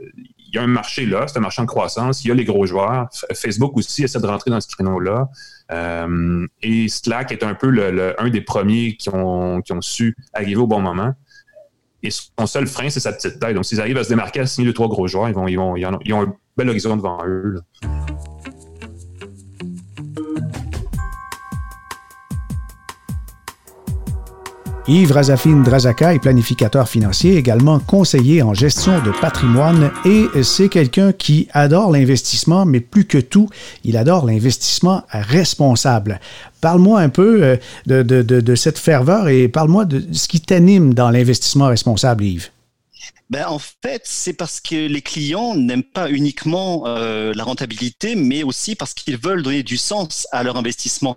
il 0.52 0.56
y 0.56 0.58
a 0.58 0.64
un 0.64 0.68
marché 0.68 1.06
là, 1.06 1.26
c'est 1.28 1.38
un 1.38 1.42
marché 1.42 1.62
en 1.62 1.66
croissance. 1.66 2.24
Il 2.24 2.30
y 2.30 2.32
a 2.32 2.34
les 2.34 2.46
gros 2.46 2.66
joueurs. 2.66 3.08
Facebook 3.34 3.78
aussi 3.78 4.04
essaie 4.04 4.20
de 4.20 4.26
rentrer 4.26 4.50
dans 4.50 4.60
ce 4.60 4.68
créneau-là. 4.68 5.30
Euh, 5.72 6.48
et 6.64 6.88
Slack 6.88 7.32
est 7.32 7.44
un 7.44 7.54
peu 7.54 7.70
le, 7.70 8.20
un 8.20 8.30
des 8.30 8.42
premiers 8.42 8.96
qui 8.96 9.10
ont, 9.10 9.62
qui 9.62 9.74
ont 9.74 9.82
su 9.82 10.16
arriver 10.34 10.56
au 10.56 10.68
bon 10.68 10.82
moment. 10.82 11.14
Et 12.02 12.10
son 12.12 12.48
seul 12.48 12.66
frein, 12.66 12.90
c'est 12.90 13.02
sa 13.02 13.12
petite 13.14 13.40
taille. 13.40 13.54
Donc, 13.54 13.66
s'ils 13.66 13.82
arrivent 13.82 13.98
à 13.98 14.04
se 14.04 14.10
démarquer 14.10 14.40
à 14.40 14.46
signer 14.46 14.68
deux, 14.68 14.74
trois 14.74 14.88
gros 14.88 15.08
joueurs, 15.08 15.30
ils, 15.30 15.36
vont, 15.36 15.48
ils, 15.48 15.58
vont, 15.58 15.76
ils, 15.76 16.14
ont, 16.14 16.22
un 16.22 16.34
bel 16.58 16.70
horizon 16.70 16.96
devant 16.96 17.20
eux. 17.28 17.62
Yves 24.90 25.12
Razafine 25.12 25.62
Drazaka 25.62 26.16
est 26.16 26.20
planificateur 26.20 26.90
financier, 26.90 27.38
également 27.38 27.78
conseiller 27.78 28.42
en 28.42 28.56
gestion 28.56 28.94
de 29.04 29.12
patrimoine 29.22 29.92
et 30.04 30.26
c'est 30.42 30.68
quelqu'un 30.68 31.12
qui 31.12 31.48
adore 31.54 31.92
l'investissement, 31.92 32.66
mais 32.66 32.80
plus 32.80 33.06
que 33.06 33.20
tout, 33.20 33.50
il 33.84 33.98
adore 33.98 34.26
l'investissement 34.26 35.04
responsable. 35.12 36.20
Parle-moi 36.60 37.02
un 37.02 37.10
peu 37.10 37.44
euh, 37.44 37.58
de, 37.86 38.02
de 38.02 38.56
cette 38.56 38.80
ferveur 38.80 39.28
et 39.28 39.48
parle-moi 39.48 39.86
de 39.86 40.04
ce 40.12 40.28
qui 40.28 40.42
t'anime 40.42 40.96
dans 40.96 41.12
l'investissement 41.12 41.68
responsable, 41.68 42.24
Yves. 42.24 42.50
Ben, 43.30 43.46
en 43.48 43.60
fait, 43.60 44.02
c'est 44.06 44.34
parce 44.34 44.60
que 44.60 44.88
les 44.88 45.04
clients 45.04 45.54
n'aiment 45.54 45.84
pas 45.84 46.10
uniquement 46.10 46.88
euh, 46.88 47.32
la 47.36 47.44
rentabilité, 47.44 48.16
mais 48.16 48.42
aussi 48.42 48.76
parce 48.76 48.96
qu'ils 48.96 49.18
veulent 49.18 49.44
donner 49.44 49.62
du 49.62 49.78
sens 49.78 50.28
à 50.32 50.42
leur 50.42 50.58
investissement. 50.58 51.16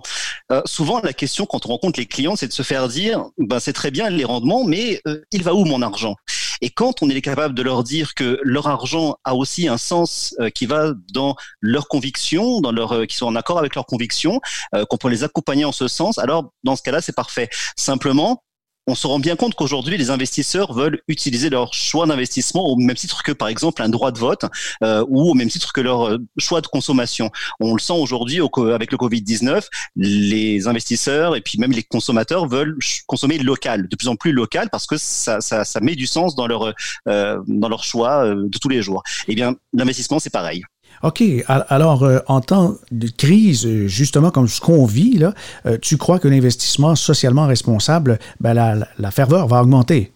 Euh, 0.50 0.60
souvent, 0.66 1.00
la 1.00 1.14
question 1.14 1.46
quand 1.46 1.64
on 1.64 1.70
rencontre 1.70 1.98
les 1.98 2.04
clients, 2.04 2.36
c'est 2.36 2.48
de 2.48 2.52
se 2.52 2.62
faire 2.62 2.88
dire, 2.88 3.24
ben, 3.38 3.60
c'est 3.60 3.72
très 3.72 3.90
bien 3.90 4.10
les 4.10 4.24
rendements, 4.24 4.64
mais 4.64 5.00
euh, 5.06 5.22
il 5.32 5.42
va 5.42 5.54
où 5.54 5.64
mon 5.64 5.80
argent? 5.80 6.14
Et 6.60 6.68
quand 6.68 7.02
on 7.02 7.08
est 7.08 7.22
capable 7.22 7.54
de 7.54 7.62
leur 7.62 7.82
dire 7.82 8.12
que 8.14 8.38
leur 8.42 8.68
argent 8.68 9.16
a 9.24 9.34
aussi 9.34 9.66
un 9.66 9.78
sens 9.78 10.36
qui 10.54 10.66
va 10.66 10.92
dans 11.12 11.34
leurs 11.60 11.88
convictions, 11.88 12.60
dans 12.60 12.70
leur, 12.70 13.04
qui 13.08 13.16
sont 13.16 13.26
en 13.26 13.34
accord 13.34 13.58
avec 13.58 13.74
leurs 13.74 13.86
convictions, 13.86 14.40
qu'on 14.88 14.96
peut 14.96 15.08
les 15.08 15.24
accompagner 15.24 15.64
en 15.64 15.72
ce 15.72 15.88
sens, 15.88 16.18
alors 16.18 16.52
dans 16.62 16.76
ce 16.76 16.82
cas-là, 16.82 17.00
c'est 17.00 17.16
parfait. 17.16 17.48
Simplement, 17.76 18.44
on 18.86 18.94
se 18.94 19.06
rend 19.06 19.18
bien 19.18 19.36
compte 19.36 19.54
qu'aujourd'hui, 19.54 19.96
les 19.96 20.10
investisseurs 20.10 20.72
veulent 20.72 21.00
utiliser 21.06 21.50
leur 21.50 21.72
choix 21.72 22.06
d'investissement 22.06 22.66
au 22.66 22.76
même 22.76 22.96
titre 22.96 23.22
que, 23.22 23.32
par 23.32 23.48
exemple, 23.48 23.82
un 23.82 23.88
droit 23.88 24.10
de 24.10 24.18
vote 24.18 24.44
euh, 24.82 25.04
ou 25.08 25.30
au 25.30 25.34
même 25.34 25.48
titre 25.48 25.72
que 25.72 25.80
leur 25.80 26.08
euh, 26.08 26.18
choix 26.38 26.60
de 26.60 26.66
consommation. 26.66 27.30
On 27.60 27.74
le 27.74 27.80
sent 27.80 27.92
aujourd'hui 27.92 28.40
avec 28.74 28.90
le 28.90 28.98
Covid-19, 28.98 29.64
les 29.96 30.66
investisseurs 30.66 31.36
et 31.36 31.40
puis 31.40 31.58
même 31.58 31.72
les 31.72 31.82
consommateurs 31.84 32.48
veulent 32.48 32.76
consommer 33.06 33.38
local, 33.38 33.88
de 33.88 33.96
plus 33.96 34.08
en 34.08 34.16
plus 34.16 34.32
local, 34.32 34.68
parce 34.70 34.86
que 34.86 34.96
ça, 34.98 35.40
ça, 35.40 35.64
ça 35.64 35.80
met 35.80 35.94
du 35.94 36.06
sens 36.06 36.34
dans 36.34 36.46
leur, 36.46 36.74
euh, 37.08 37.38
dans 37.46 37.68
leur 37.68 37.84
choix 37.84 38.26
de 38.26 38.58
tous 38.58 38.68
les 38.68 38.82
jours. 38.82 39.02
Eh 39.28 39.34
bien, 39.34 39.54
l'investissement, 39.72 40.18
c'est 40.18 40.30
pareil. 40.30 40.62
OK. 41.02 41.22
Alors, 41.46 42.04
euh, 42.04 42.18
en 42.28 42.40
temps 42.40 42.74
de 42.90 43.08
crise, 43.08 43.66
justement 43.86 44.30
comme 44.30 44.48
ce 44.48 44.60
qu'on 44.60 44.86
vit, 44.86 45.18
là, 45.18 45.34
euh, 45.66 45.78
tu 45.80 45.96
crois 45.96 46.18
que 46.18 46.28
l'investissement 46.28 46.94
socialement 46.94 47.46
responsable, 47.46 48.18
ben, 48.40 48.84
la 48.98 49.10
ferveur 49.10 49.48
va 49.48 49.62
augmenter? 49.62 50.12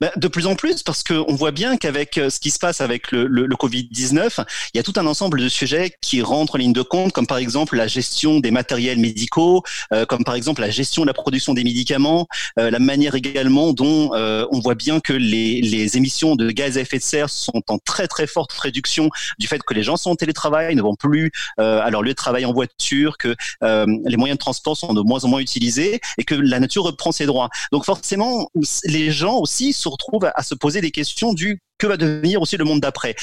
Ben, 0.00 0.10
de 0.16 0.28
plus 0.28 0.46
en 0.46 0.54
plus, 0.54 0.82
parce 0.82 1.02
qu'on 1.02 1.34
voit 1.34 1.50
bien 1.50 1.76
qu'avec 1.76 2.18
euh, 2.18 2.30
ce 2.30 2.38
qui 2.38 2.50
se 2.50 2.58
passe 2.58 2.80
avec 2.80 3.12
le, 3.12 3.26
le, 3.26 3.46
le 3.46 3.56
Covid-19, 3.56 4.44
il 4.74 4.76
y 4.76 4.80
a 4.80 4.82
tout 4.82 4.92
un 4.96 5.06
ensemble 5.06 5.40
de 5.40 5.48
sujets 5.48 5.92
qui 6.00 6.22
rentrent 6.22 6.56
en 6.56 6.58
ligne 6.58 6.72
de 6.72 6.82
compte, 6.82 7.12
comme 7.12 7.26
par 7.26 7.38
exemple 7.38 7.76
la 7.76 7.86
gestion 7.86 8.40
des 8.40 8.50
matériels 8.50 8.98
médicaux, 8.98 9.62
euh, 9.92 10.06
comme 10.06 10.24
par 10.24 10.34
exemple 10.34 10.60
la 10.60 10.70
gestion 10.70 11.02
de 11.02 11.06
la 11.06 11.14
production 11.14 11.54
des 11.54 11.64
médicaments, 11.64 12.26
euh, 12.58 12.70
la 12.70 12.78
manière 12.78 13.14
également 13.14 13.72
dont 13.72 14.10
on 14.16 14.60
voit 14.60 14.74
bien 14.74 15.00
que 15.00 15.12
les, 15.12 15.60
les, 15.60 15.96
émissions 15.96 16.36
de 16.36 16.50
gaz 16.50 16.76
à 16.78 16.80
effet 16.80 16.98
de 16.98 17.02
serre 17.02 17.30
sont 17.30 17.62
en 17.68 17.78
très 17.78 18.08
très 18.08 18.26
forte 18.26 18.52
réduction 18.52 19.08
du 19.38 19.46
fait 19.46 19.62
que 19.62 19.72
les 19.72 19.82
gens 19.82 19.96
sont 19.96 20.10
en 20.10 20.16
télétravail, 20.16 20.74
ne 20.74 20.82
vont 20.82 20.94
plus 20.94 21.30
à 21.58 21.88
leur 21.90 22.02
lieu 22.02 22.10
de 22.10 22.14
travail 22.14 22.44
en 22.44 22.52
voiture, 22.52 23.16
que 23.18 23.34
les 23.62 24.16
moyens 24.16 24.36
de 24.36 24.40
transport 24.40 24.76
sont 24.76 24.94
de 24.94 25.00
moins 25.00 25.24
en 25.24 25.28
moins 25.28 25.40
utilisés 25.40 26.00
et 26.18 26.24
que 26.24 26.34
la 26.34 26.60
nature 26.60 26.84
reprend 26.84 27.12
ses 27.12 27.26
droits. 27.26 27.48
Donc 27.72 27.84
forcément, 27.84 28.50
les 28.84 29.10
gens 29.10 29.38
aussi 29.38 29.65
se 29.72 29.88
retrouvent 29.88 30.30
à 30.34 30.42
se 30.42 30.54
poser 30.54 30.80
des 30.80 30.90
questions 30.90 31.32
du 31.32 31.60
que 31.78 31.86
va 31.86 31.96
devenir 31.96 32.40
aussi 32.40 32.56
le 32.56 32.64
monde 32.64 32.80
d'après. 32.80 33.14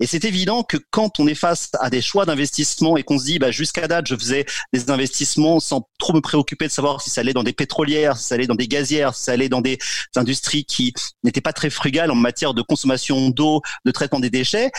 Et 0.00 0.06
c'est 0.06 0.24
évident 0.24 0.62
que 0.62 0.76
quand 0.90 1.18
on 1.18 1.26
est 1.26 1.34
face 1.34 1.70
à 1.80 1.90
des 1.90 2.02
choix 2.02 2.26
d'investissement 2.26 2.96
et 2.96 3.02
qu'on 3.02 3.18
se 3.18 3.24
dit, 3.24 3.38
bah, 3.38 3.50
jusqu'à 3.50 3.88
date, 3.88 4.06
je 4.06 4.14
faisais 4.14 4.44
des 4.72 4.90
investissements 4.90 5.60
sans 5.60 5.88
trop 5.98 6.12
me 6.12 6.20
préoccuper 6.20 6.66
de 6.66 6.72
savoir 6.72 7.00
si 7.00 7.10
ça 7.10 7.22
allait 7.22 7.32
dans 7.32 7.42
des 7.42 7.52
pétrolières, 7.52 8.16
si 8.16 8.24
ça 8.24 8.34
allait 8.34 8.46
dans 8.46 8.54
des 8.54 8.68
gazières, 8.68 9.14
si 9.14 9.24
ça 9.24 9.32
allait 9.32 9.48
dans 9.48 9.60
des 9.60 9.78
industries 10.16 10.64
qui 10.64 10.92
n'étaient 11.24 11.40
pas 11.40 11.52
très 11.52 11.70
frugales 11.70 12.10
en 12.10 12.14
matière 12.14 12.54
de 12.54 12.62
consommation 12.62 13.30
d'eau, 13.30 13.62
de 13.84 13.90
traitement 13.90 14.20
des 14.20 14.30
déchets, 14.30 14.70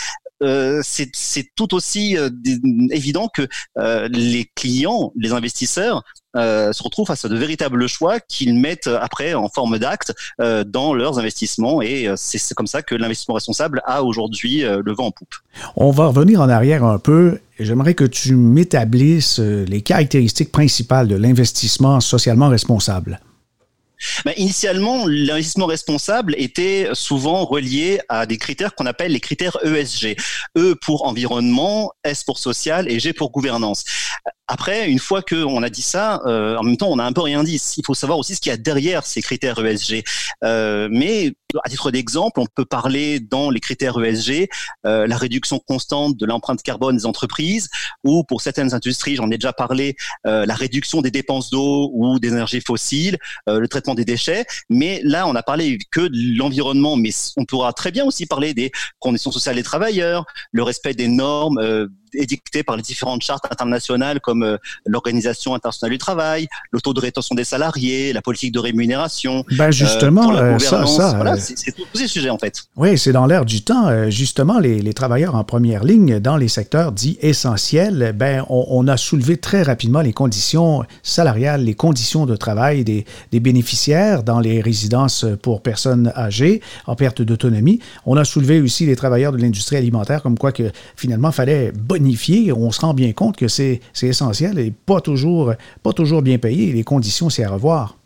euh, 0.44 0.80
c'est 0.82 1.46
tout 1.56 1.74
aussi 1.74 2.16
euh, 2.16 2.28
évident 2.90 3.28
que 3.28 3.46
euh, 3.78 4.08
les 4.08 4.50
clients, 4.54 5.12
les 5.16 5.32
investisseurs, 5.32 6.02
se 6.36 6.82
retrouvent 6.82 7.06
face 7.06 7.24
à 7.24 7.28
de 7.28 7.36
véritables 7.36 7.86
choix 7.86 8.18
qu'ils 8.18 8.58
mettent 8.58 8.88
après 8.88 9.34
en 9.34 9.48
forme 9.48 9.78
d'acte 9.78 10.12
dans 10.66 10.92
leurs 10.92 11.20
investissements 11.20 11.80
et 11.80 12.12
c'est 12.16 12.54
comme 12.54 12.66
ça 12.66 12.82
que 12.82 12.96
l'investissement 12.96 13.36
responsable 13.36 13.80
a 13.86 14.02
aujourd'hui 14.02 14.62
le 14.62 14.92
vent 14.92 15.06
en 15.06 15.10
poupe. 15.12 15.32
On 15.76 15.92
va 15.92 16.06
revenir 16.06 16.40
en 16.40 16.48
arrière 16.48 16.82
un 16.82 16.98
peu. 16.98 17.38
J'aimerais 17.60 17.94
que 17.94 18.02
tu 18.02 18.34
m'établisses 18.34 19.38
les 19.38 19.80
caractéristiques 19.82 20.50
principales 20.50 21.06
de 21.06 21.14
l'investissement 21.14 22.00
socialement 22.00 22.48
responsable. 22.48 23.20
Bah, 24.24 24.32
Initialement, 24.36 25.06
l'investissement 25.06 25.66
responsable 25.66 26.34
était 26.38 26.88
souvent 26.92 27.44
relié 27.44 28.00
à 28.08 28.26
des 28.26 28.38
critères 28.38 28.74
qu'on 28.74 28.86
appelle 28.86 29.12
les 29.12 29.20
critères 29.20 29.56
ESG. 29.64 30.16
E 30.56 30.74
pour 30.80 31.06
environnement, 31.06 31.92
S 32.04 32.24
pour 32.24 32.38
social 32.38 32.90
et 32.90 32.98
G 33.00 33.12
pour 33.12 33.30
gouvernance. 33.30 33.84
Après, 34.46 34.90
une 34.90 34.98
fois 34.98 35.22
qu'on 35.22 35.62
a 35.62 35.70
dit 35.70 35.82
ça, 35.82 36.20
euh, 36.26 36.56
en 36.56 36.62
même 36.62 36.76
temps, 36.76 36.88
on 36.90 36.98
a 36.98 37.04
un 37.04 37.12
peu 37.12 37.22
rien 37.22 37.42
dit. 37.42 37.60
Il 37.78 37.82
faut 37.86 37.94
savoir 37.94 38.18
aussi 38.18 38.34
ce 38.34 38.40
qu'il 38.40 38.50
y 38.50 38.52
a 38.52 38.58
derrière 38.58 39.06
ces 39.06 39.22
critères 39.22 39.64
ESG. 39.64 40.04
Euh, 40.44 40.88
mais 40.90 41.32
à 41.62 41.68
titre 41.68 41.90
d'exemple, 41.90 42.40
on 42.40 42.46
peut 42.46 42.64
parler 42.64 43.20
dans 43.20 43.50
les 43.50 43.60
critères 43.60 44.02
ESG 44.02 44.48
euh, 44.86 45.06
la 45.06 45.16
réduction 45.16 45.58
constante 45.58 46.16
de 46.16 46.26
l'empreinte 46.26 46.62
carbone 46.62 46.96
des 46.96 47.06
entreprises, 47.06 47.68
ou 48.02 48.24
pour 48.24 48.40
certaines 48.40 48.74
industries, 48.74 49.16
j'en 49.16 49.30
ai 49.30 49.38
déjà 49.38 49.52
parlé, 49.52 49.96
euh, 50.26 50.46
la 50.46 50.54
réduction 50.54 51.02
des 51.02 51.10
dépenses 51.10 51.50
d'eau 51.50 51.90
ou 51.92 52.18
des 52.18 52.28
énergies 52.28 52.60
fossiles, 52.60 53.18
euh, 53.48 53.60
le 53.60 53.68
traitement 53.68 53.93
des 53.94 54.04
déchets. 54.04 54.44
Mais 54.70 55.00
là, 55.04 55.26
on 55.26 55.34
a 55.34 55.42
parlé 55.42 55.78
que 55.90 56.00
de 56.00 56.38
l'environnement, 56.38 56.96
mais 56.96 57.10
on 57.36 57.44
pourra 57.44 57.72
très 57.72 57.90
bien 57.90 58.04
aussi 58.04 58.26
parler 58.26 58.54
des 58.54 58.70
conditions 58.98 59.32
sociales 59.32 59.56
des 59.56 59.62
travailleurs, 59.62 60.26
le 60.52 60.62
respect 60.62 60.94
des 60.94 61.08
normes 61.08 61.58
euh, 61.58 61.88
édictées 62.14 62.62
par 62.62 62.76
les 62.76 62.82
différentes 62.82 63.22
chartes 63.22 63.44
internationales 63.50 64.20
comme 64.20 64.44
euh, 64.44 64.56
l'Organisation 64.86 65.54
internationale 65.54 65.90
du 65.90 65.98
travail, 65.98 66.46
le 66.70 66.80
taux 66.80 66.94
de 66.94 67.00
rétention 67.00 67.34
des 67.34 67.44
salariés, 67.44 68.12
la 68.12 68.22
politique 68.22 68.52
de 68.52 68.60
rémunération. 68.60 69.44
Ben 69.58 69.70
justement, 69.70 70.34
euh, 70.36 70.58
ça, 70.58 70.86
ça 70.86 71.14
voilà, 71.16 71.36
c'est 71.36 71.72
tous 71.72 71.98
ces 71.98 72.06
sujets 72.06 72.30
en 72.30 72.38
fait. 72.38 72.62
Oui, 72.76 72.96
c'est 72.98 73.12
dans 73.12 73.26
l'air 73.26 73.44
du 73.44 73.62
temps. 73.62 74.10
justement, 74.10 74.58
les, 74.58 74.80
les, 74.80 74.94
travailleurs 74.94 75.34
en 75.34 75.42
première 75.44 75.82
ligne 75.82 76.20
dans 76.20 76.36
les 76.36 76.48
secteurs 76.48 76.92
dits 76.92 77.18
essentiels, 77.20 78.12
ben 78.14 78.44
on, 78.48 78.64
on, 78.68 78.86
a 78.86 78.96
soulevé 78.96 79.36
très 79.36 79.62
rapidement 79.62 80.00
les 80.00 80.12
conditions 80.12 80.84
salariales, 81.02 81.64
les 81.64 81.74
conditions 81.74 82.26
de 82.26 82.36
travail 82.36 82.84
des, 82.84 83.04
des 83.32 83.40
bénéficiaires 83.40 83.83
dans 84.24 84.40
les 84.40 84.60
résidences 84.60 85.26
pour 85.42 85.60
personnes 85.60 86.12
âgées 86.16 86.60
en 86.86 86.96
perte 86.96 87.22
d'autonomie. 87.22 87.80
On 88.06 88.16
a 88.16 88.24
soulevé 88.24 88.60
aussi 88.60 88.86
les 88.86 88.96
travailleurs 88.96 89.32
de 89.32 89.38
l'industrie 89.38 89.76
alimentaire, 89.76 90.22
comme 90.22 90.38
quoi 90.38 90.52
que 90.52 90.70
finalement, 90.96 91.32
fallait 91.32 91.72
bonifier. 91.72 92.52
On 92.52 92.70
se 92.70 92.80
rend 92.80 92.94
bien 92.94 93.12
compte 93.12 93.36
que 93.36 93.48
c'est 93.48 93.80
essentiel 94.02 94.58
et 94.58 94.70
pas 94.70 95.00
toujours, 95.00 95.52
pas 95.82 95.92
toujours 95.92 96.22
bien 96.22 96.38
payé. 96.38 96.72
Les 96.72 96.84
conditions, 96.84 97.30
c'est 97.30 97.44
à 97.44 97.50
revoir. 97.50 97.96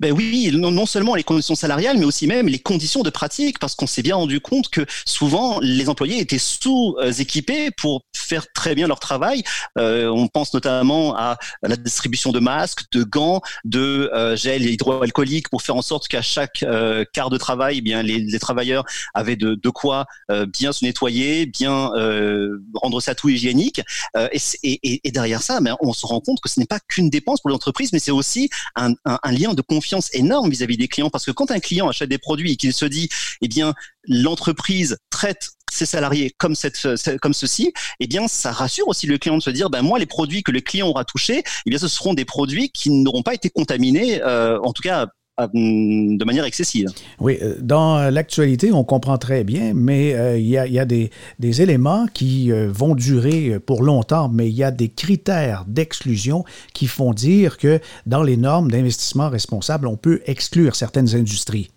Ben 0.00 0.12
oui, 0.12 0.50
non, 0.54 0.86
seulement 0.86 1.14
les 1.14 1.22
conditions 1.22 1.54
salariales, 1.54 1.98
mais 1.98 2.06
aussi 2.06 2.26
même 2.26 2.48
les 2.48 2.58
conditions 2.58 3.02
de 3.02 3.10
pratique, 3.10 3.58
parce 3.58 3.74
qu'on 3.74 3.86
s'est 3.86 4.00
bien 4.00 4.16
rendu 4.16 4.40
compte 4.40 4.70
que 4.70 4.86
souvent 5.04 5.60
les 5.60 5.90
employés 5.90 6.20
étaient 6.20 6.38
sous-équipés 6.38 7.70
pour 7.70 8.00
faire 8.16 8.50
très 8.54 8.74
bien 8.74 8.88
leur 8.88 8.98
travail. 8.98 9.42
Euh, 9.76 10.08
on 10.08 10.26
pense 10.26 10.54
notamment 10.54 11.14
à 11.16 11.36
la 11.62 11.76
distribution 11.76 12.32
de 12.32 12.40
masques, 12.40 12.84
de 12.92 13.02
gants, 13.02 13.42
de 13.64 14.10
euh, 14.14 14.36
gel 14.36 14.64
hydroalcoolique 14.64 15.50
pour 15.50 15.60
faire 15.60 15.76
en 15.76 15.82
sorte 15.82 16.08
qu'à 16.08 16.22
chaque 16.22 16.62
euh, 16.62 17.04
quart 17.12 17.28
de 17.28 17.36
travail, 17.36 17.78
eh 17.78 17.80
bien 17.82 18.02
les, 18.02 18.20
les, 18.20 18.38
travailleurs 18.38 18.86
avaient 19.12 19.36
de, 19.36 19.54
de 19.54 19.68
quoi 19.68 20.06
euh, 20.30 20.46
bien 20.46 20.72
se 20.72 20.82
nettoyer, 20.82 21.44
bien 21.44 21.92
euh, 21.96 22.62
rendre 22.72 23.02
ça 23.02 23.14
tout 23.14 23.28
hygiénique. 23.28 23.82
Et, 24.32 24.38
et, 24.62 25.00
et, 25.06 25.10
derrière 25.12 25.42
ça, 25.42 25.60
ben, 25.60 25.76
on 25.80 25.92
se 25.92 26.06
rend 26.06 26.20
compte 26.20 26.40
que 26.40 26.48
ce 26.48 26.58
n'est 26.58 26.66
pas 26.66 26.80
qu'une 26.88 27.10
dépense 27.10 27.42
pour 27.42 27.50
l'entreprise, 27.50 27.92
mais 27.92 27.98
c'est 27.98 28.10
aussi 28.10 28.48
un, 28.76 28.94
un 29.04 29.32
lien 29.32 29.52
de 29.52 29.60
confiance 29.60 29.89
énorme 30.12 30.50
vis-à-vis 30.50 30.76
des 30.76 30.88
clients 30.88 31.10
parce 31.10 31.24
que 31.24 31.30
quand 31.30 31.50
un 31.50 31.60
client 31.60 31.88
achète 31.88 32.08
des 32.08 32.18
produits 32.18 32.52
et 32.52 32.56
qu'il 32.56 32.72
se 32.72 32.84
dit, 32.84 33.08
eh 33.40 33.48
bien, 33.48 33.74
l'entreprise 34.04 34.98
traite 35.10 35.50
ses 35.70 35.86
salariés 35.86 36.34
comme 36.36 36.54
cette, 36.54 36.78
comme 37.20 37.34
ceci, 37.34 37.72
eh 38.00 38.06
bien, 38.06 38.28
ça 38.28 38.52
rassure 38.52 38.88
aussi 38.88 39.06
le 39.06 39.18
client 39.18 39.38
de 39.38 39.42
se 39.42 39.50
dire, 39.50 39.70
ben 39.70 39.82
moi, 39.82 39.98
les 39.98 40.06
produits 40.06 40.42
que 40.42 40.50
le 40.50 40.60
client 40.60 40.88
aura 40.88 41.04
touchés, 41.04 41.42
eh 41.66 41.70
bien, 41.70 41.78
ce 41.78 41.88
seront 41.88 42.14
des 42.14 42.24
produits 42.24 42.70
qui 42.70 42.90
n'auront 42.90 43.22
pas 43.22 43.34
été 43.34 43.50
contaminés, 43.50 44.22
euh, 44.22 44.58
en 44.60 44.72
tout 44.72 44.82
cas 44.82 45.06
de 45.48 46.24
manière 46.24 46.44
excessive. 46.44 46.88
Oui, 47.18 47.38
euh, 47.42 47.56
dans 47.60 48.10
l'actualité, 48.10 48.72
on 48.72 48.84
comprend 48.84 49.18
très 49.18 49.44
bien, 49.44 49.72
mais 49.74 50.14
euh, 50.14 50.38
il 50.38 50.46
y, 50.46 50.56
a, 50.56 50.84
des, 50.84 51.10
éléments 51.40 52.06
qui 52.12 52.52
euh, 52.52 52.70
vont 52.70 52.94
durer 52.94 53.58
pour 53.64 53.82
longtemps, 53.82 54.28
mais 54.28 54.48
il 54.48 54.54
y 54.54 54.64
a 54.64 54.70
des 54.70 54.88
critères 54.88 55.64
d'exclusion 55.66 56.44
qui 56.74 56.86
font 56.86 57.12
dire 57.12 57.58
que 57.58 57.80
dans 58.06 58.22
les 58.22 58.36
normes 58.36 58.70
d'investissement 58.70 59.28
responsable, 59.28 59.86
on 59.86 59.96
peut 59.96 60.20
exclure 60.26 60.76
certaines 60.76 61.14
industries. 61.14 61.70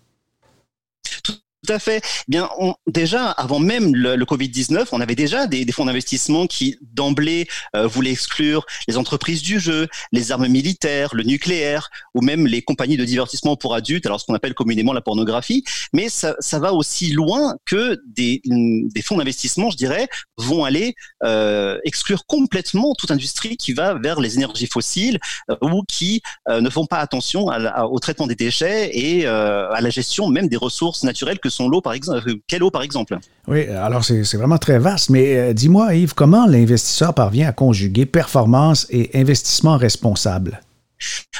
Tout 1.64 1.72
à 1.72 1.78
fait. 1.78 2.02
Bien, 2.28 2.50
on, 2.58 2.74
déjà, 2.86 3.30
avant 3.30 3.58
même 3.58 3.94
le, 3.94 4.16
le 4.16 4.24
Covid-19, 4.24 4.88
on 4.92 5.00
avait 5.00 5.14
déjà 5.14 5.46
des, 5.46 5.64
des 5.64 5.72
fonds 5.72 5.86
d'investissement 5.86 6.46
qui, 6.46 6.76
d'emblée, 6.82 7.46
euh, 7.74 7.86
voulaient 7.86 8.10
exclure 8.10 8.66
les 8.86 8.98
entreprises 8.98 9.40
du 9.42 9.58
jeu, 9.58 9.88
les 10.12 10.30
armes 10.30 10.48
militaires, 10.48 11.14
le 11.14 11.22
nucléaire, 11.22 11.88
ou 12.14 12.20
même 12.20 12.46
les 12.46 12.60
compagnies 12.60 12.98
de 12.98 13.04
divertissement 13.04 13.56
pour 13.56 13.74
adultes, 13.74 14.04
alors 14.04 14.20
ce 14.20 14.26
qu'on 14.26 14.34
appelle 14.34 14.52
communément 14.52 14.92
la 14.92 15.00
pornographie. 15.00 15.64
Mais 15.94 16.08
ça, 16.10 16.36
ça 16.38 16.58
va 16.58 16.74
aussi 16.74 17.12
loin 17.12 17.56
que 17.64 17.98
des, 18.06 18.42
des 18.44 19.02
fonds 19.02 19.16
d'investissement, 19.16 19.70
je 19.70 19.76
dirais, 19.76 20.08
vont 20.36 20.64
aller 20.64 20.94
euh, 21.22 21.78
exclure 21.84 22.26
complètement 22.26 22.94
toute 22.94 23.10
industrie 23.10 23.56
qui 23.56 23.72
va 23.72 23.94
vers 23.94 24.20
les 24.20 24.34
énergies 24.34 24.66
fossiles 24.66 25.18
euh, 25.50 25.56
ou 25.62 25.82
qui 25.88 26.20
euh, 26.48 26.60
ne 26.60 26.68
font 26.68 26.84
pas 26.84 26.98
attention 26.98 27.48
à, 27.48 27.84
au 27.84 27.98
traitement 28.00 28.26
des 28.26 28.34
déchets 28.34 28.90
et 28.92 29.26
euh, 29.26 29.70
à 29.70 29.80
la 29.80 29.88
gestion 29.88 30.28
même 30.28 30.48
des 30.48 30.56
ressources 30.58 31.04
naturelles 31.04 31.38
que 31.38 31.53
son 31.54 31.68
l'eau, 31.68 31.80
par 31.80 31.92
exemple. 31.92 32.28
Euh, 32.28 32.34
quelle 32.46 32.62
eau, 32.62 32.70
par 32.70 32.82
exemple? 32.82 33.18
Oui, 33.46 33.66
alors 33.68 34.04
c'est 34.04 34.34
vraiment 34.34 34.58
très 34.58 34.78
vaste, 34.78 35.10
mais 35.10 35.36
euh, 35.36 35.52
dis-moi, 35.52 35.94
Yves, 35.94 36.14
comment 36.14 36.46
l'investisseur 36.46 37.14
parvient 37.14 37.48
à 37.48 37.52
conjuguer 37.52 38.06
performance 38.06 38.86
et 38.90 39.10
investissement 39.18 39.76
responsable? 39.76 40.60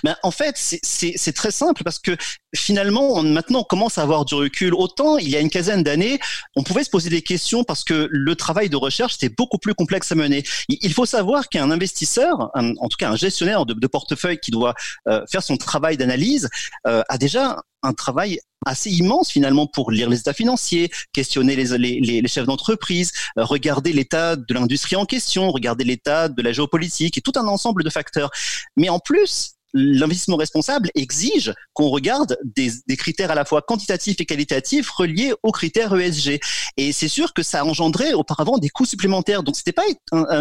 Ben, 0.03 0.17
en 0.23 0.31
fait, 0.31 0.55
c'est 0.57 1.33
très 1.33 1.51
simple 1.51 1.83
parce 1.85 1.99
que 1.99 2.17
finalement, 2.55 3.15
on, 3.15 3.23
maintenant, 3.23 3.61
on 3.61 3.65
commence 3.65 3.99
à 3.99 4.03
avoir 4.03 4.25
du 4.25 4.35
recul. 4.35 4.75
Autant, 4.75 5.17
il 5.17 5.29
y 5.29 5.37
a 5.37 5.41
une 5.41 5.51
quinzaine 5.51 5.83
d'années, 5.83 6.19
on 6.57 6.63
pouvait 6.63 6.85
se 6.85 6.91
poser 6.91 7.09
des 7.09 7.23
questions 7.23 7.65
parce 7.65 7.85
que 7.85 8.09
le 8.11 8.37
travail 8.37 8.69
de 8.69 8.77
recherche, 8.77 9.15
c'était 9.15 9.35
beaucoup 9.35 9.59
plus 9.59 9.75
complexe 9.75 10.13
à 10.13 10.15
mener. 10.15 10.45
Il 10.69 10.93
faut 10.93 11.07
savoir 11.07 11.49
qu'un 11.49 11.71
investisseur, 11.71 12.51
un, 12.55 12.75
en 12.77 12.89
tout 12.89 12.97
cas 12.99 13.11
un 13.11 13.17
gestionnaire 13.17 13.65
de, 13.65 13.75
de 13.75 13.87
portefeuille 13.87 14.39
qui 14.39 14.51
doit 14.51 14.75
euh, 15.09 15.23
faire 15.31 15.43
son 15.43 15.57
travail 15.57 15.97
d'analyse, 15.97 16.49
euh, 16.87 17.03
a 17.09 17.17
déjà 17.17 17.63
un 17.85 17.93
travail 17.93 18.41
assez 18.67 18.91
immense 18.91 19.31
finalement 19.31 19.67
pour 19.67 19.91
lire 19.91 20.09
les 20.09 20.19
états 20.19 20.33
financiers, 20.33 20.91
questionner 21.13 21.55
les, 21.57 22.29
chefs 22.29 22.47
d'entreprise, 22.47 23.13
euh, 23.39 23.45
regarder 23.45 23.93
l'état 23.93 24.37
de 24.37 24.55
l'industrie 24.55 24.97
en 24.97 25.05
question, 25.05 25.51
regarder 25.51 25.85
l'état 25.85 26.29
de 26.29 26.43
la 26.43 26.53
géopolitique 26.53 27.19
et 27.19 27.21
tout 27.21 27.33
un 27.37 27.47
ensemble 27.47 27.85
de 27.85 27.91
facteurs. 27.91 28.31
Mais 28.77 28.89
en 28.89 28.99
plus, 28.99 29.53
l'investissement 29.75 30.37
responsable 30.37 30.91
exige 30.95 31.53
qu'on 31.73 31.89
regarde 31.89 32.39
des, 32.45 32.71
critères 32.97 33.33
à 33.33 33.35
la 33.35 33.45
fois 33.45 33.61
quantitatifs 33.61 34.21
et 34.21 34.25
qualitatifs 34.25 34.89
reliés 34.89 35.35
aux 35.43 35.51
critères 35.51 35.95
ESG. 35.95 36.39
Et 36.77 36.93
c'est 36.93 37.09
sûr 37.09 37.35
que 37.35 37.43
ça 37.43 37.61
a 37.61 37.65
engendré 37.65 38.15
auparavant 38.15 38.59
des 38.59 38.69
coûts 38.69 38.87
supplémentaires. 38.87 39.43
Donc 39.43 39.57
c'était 39.57 39.73
pas 39.73 39.83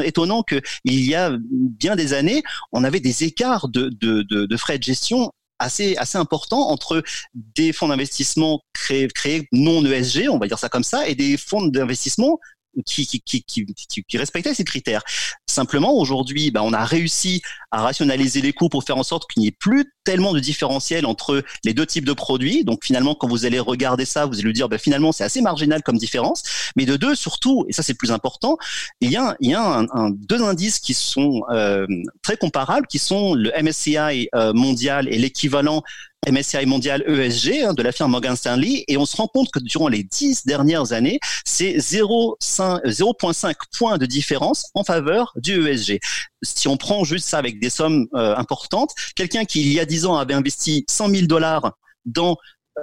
étonnant 0.03 0.43
que 0.43 0.61
il 0.85 1.03
y 1.03 1.15
a 1.15 1.31
bien 1.41 1.95
des 1.95 2.13
années, 2.13 2.43
on 2.71 2.83
avait 2.83 2.99
des 2.99 3.23
écarts 3.23 3.69
de 3.69 4.57
frais 4.57 4.77
de 4.77 4.83
gestion 4.83 5.31
assez, 5.59 5.95
assez 5.97 6.17
important 6.17 6.69
entre 6.69 7.03
des 7.33 7.73
fonds 7.73 7.87
d'investissement 7.87 8.61
créés, 8.73 9.07
créés 9.07 9.47
non 9.51 9.85
ESG, 9.85 10.29
on 10.29 10.37
va 10.37 10.47
dire 10.47 10.59
ça 10.59 10.69
comme 10.69 10.83
ça, 10.83 11.07
et 11.07 11.15
des 11.15 11.37
fonds 11.37 11.65
d'investissement 11.65 12.39
qui, 12.85 13.05
qui, 13.05 13.43
qui, 13.43 13.65
qui, 14.07 14.17
respectaient 14.17 14.53
ces 14.53 14.63
critères. 14.63 15.03
Simplement, 15.47 15.93
aujourd'hui, 15.93 16.51
bah, 16.51 16.61
on 16.63 16.73
a 16.73 16.83
réussi 16.83 17.41
à 17.71 17.81
rationaliser 17.81 18.41
les 18.41 18.53
coûts 18.53 18.69
pour 18.69 18.83
faire 18.83 18.97
en 18.97 19.03
sorte 19.03 19.29
qu'il 19.29 19.41
n'y 19.41 19.47
ait 19.47 19.51
plus 19.57 19.93
tellement 20.03 20.33
de 20.33 20.39
différentiel 20.39 21.05
entre 21.05 21.43
les 21.63 21.73
deux 21.73 21.85
types 21.85 22.05
de 22.05 22.13
produits. 22.13 22.63
Donc 22.63 22.83
finalement, 22.83 23.15
quand 23.15 23.27
vous 23.27 23.45
allez 23.45 23.59
regarder 23.59 24.05
ça, 24.05 24.25
vous 24.25 24.35
allez 24.35 24.43
lui 24.43 24.53
dire, 24.53 24.69
bah, 24.69 24.77
finalement, 24.77 25.11
c'est 25.11 25.23
assez 25.23 25.41
marginal 25.41 25.83
comme 25.83 25.97
différence. 25.97 26.43
Mais 26.75 26.85
de 26.85 26.97
deux, 26.97 27.15
surtout, 27.15 27.65
et 27.69 27.73
ça 27.73 27.83
c'est 27.83 27.93
le 27.93 27.97
plus 27.97 28.11
important, 28.11 28.57
il 29.01 29.11
y 29.11 29.17
a, 29.17 29.35
il 29.39 29.51
y 29.51 29.53
a 29.53 29.63
un, 29.63 29.87
un, 29.91 30.09
deux 30.11 30.41
indices 30.43 30.79
qui 30.79 30.93
sont 30.93 31.43
euh, 31.49 31.85
très 32.21 32.37
comparables, 32.37 32.87
qui 32.87 32.99
sont 32.99 33.33
le 33.33 33.51
MSCI 33.61 34.29
euh, 34.35 34.53
mondial 34.53 35.07
et 35.07 35.17
l'équivalent 35.17 35.83
MSCI 36.29 36.65
mondial 36.65 37.03
ESG 37.07 37.63
hein, 37.63 37.73
de 37.73 37.83
la 37.83 37.91
firme 37.91 38.11
Morgan 38.11 38.35
Stanley 38.35 38.83
et 38.87 38.97
on 38.97 39.05
se 39.05 39.17
rend 39.17 39.27
compte 39.27 39.49
que 39.51 39.59
durant 39.59 39.87
les 39.87 40.03
dix 40.03 40.45
dernières 40.45 40.93
années, 40.93 41.19
c'est 41.45 41.77
0,5 41.77 43.53
points 43.77 43.97
de 43.97 44.05
différence 44.05 44.65
en 44.73 44.83
faveur 44.83 45.33
du 45.35 45.67
ESG. 45.67 45.99
Si 46.41 46.67
on 46.67 46.77
prend 46.77 47.03
juste 47.03 47.27
ça 47.27 47.37
avec 47.37 47.59
des 47.59 47.69
sommes 47.69 48.07
euh, 48.15 48.35
importantes, 48.35 48.91
quelqu'un 49.15 49.45
qui 49.45 49.61
il 49.61 49.73
y 49.73 49.79
a 49.79 49.85
dix 49.85 50.05
ans 50.05 50.17
avait 50.17 50.33
investi 50.33 50.85
100 50.89 51.09
000 51.09 51.27
dollars 51.27 51.73
dans 52.05 52.37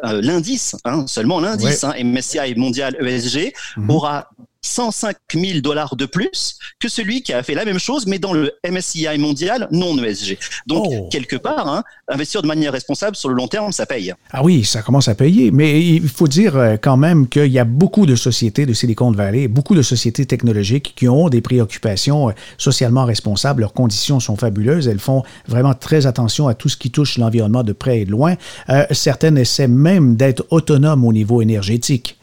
euh, 0.04 0.20
l'indice, 0.22 0.76
hein, 0.84 1.06
seulement 1.06 1.40
l'indice, 1.40 1.82
ouais. 1.82 2.00
hein, 2.00 2.04
MSCI 2.04 2.54
mondial 2.56 2.96
ESG, 3.00 3.52
mmh. 3.76 3.90
aura 3.90 4.30
105 4.62 5.16
000 5.34 5.60
dollars 5.60 5.96
de 5.96 6.06
plus 6.06 6.58
que 6.78 6.88
celui 6.88 7.22
qui 7.22 7.32
a 7.32 7.42
fait 7.42 7.54
la 7.54 7.64
même 7.64 7.78
chose, 7.78 8.06
mais 8.06 8.18
dans 8.18 8.32
le 8.32 8.52
MSCI 8.68 9.18
mondial 9.18 9.68
non 9.70 9.96
ESG. 10.02 10.38
Donc, 10.66 10.86
oh. 10.88 11.08
quelque 11.10 11.36
part, 11.36 11.68
hein, 11.68 11.82
investir 12.08 12.42
de 12.42 12.46
manière 12.46 12.72
responsable 12.72 13.16
sur 13.16 13.28
le 13.28 13.34
long 13.34 13.48
terme, 13.48 13.72
ça 13.72 13.86
paye. 13.86 14.14
Ah 14.30 14.42
oui, 14.42 14.64
ça 14.64 14.82
commence 14.82 15.08
à 15.08 15.14
payer, 15.14 15.50
mais 15.50 15.84
il 15.84 16.08
faut 16.08 16.28
dire 16.28 16.56
euh, 16.56 16.76
quand 16.80 16.96
même 16.96 17.28
qu'il 17.28 17.50
y 17.50 17.58
a 17.58 17.64
beaucoup 17.64 18.06
de 18.06 18.14
sociétés 18.14 18.66
de 18.66 18.72
Silicon 18.72 19.10
Valley, 19.10 19.48
beaucoup 19.48 19.74
de 19.74 19.82
sociétés 19.82 20.26
technologiques 20.26 20.94
qui 20.96 21.08
ont 21.08 21.28
des 21.28 21.40
préoccupations 21.40 22.30
euh, 22.30 22.32
socialement 22.58 23.04
responsables. 23.04 23.60
Leurs 23.60 23.72
conditions 23.72 24.20
sont 24.20 24.36
fabuleuses. 24.36 24.88
Elles 24.88 25.00
font 25.00 25.22
vraiment 25.46 25.74
très 25.74 26.06
attention 26.06 26.48
à 26.48 26.54
tout 26.54 26.68
ce 26.68 26.76
qui 26.76 26.90
touche 26.90 27.18
l'environnement 27.18 27.62
de 27.62 27.72
près 27.72 28.00
et 28.00 28.04
de 28.04 28.10
loin. 28.10 28.34
Euh, 28.68 28.84
certaines 28.90 29.38
essaient 29.38 29.68
même 29.68 30.16
d'être 30.16 30.46
autonomes 30.50 31.04
au 31.04 31.12
niveau 31.12 31.42
énergétique. 31.42 32.19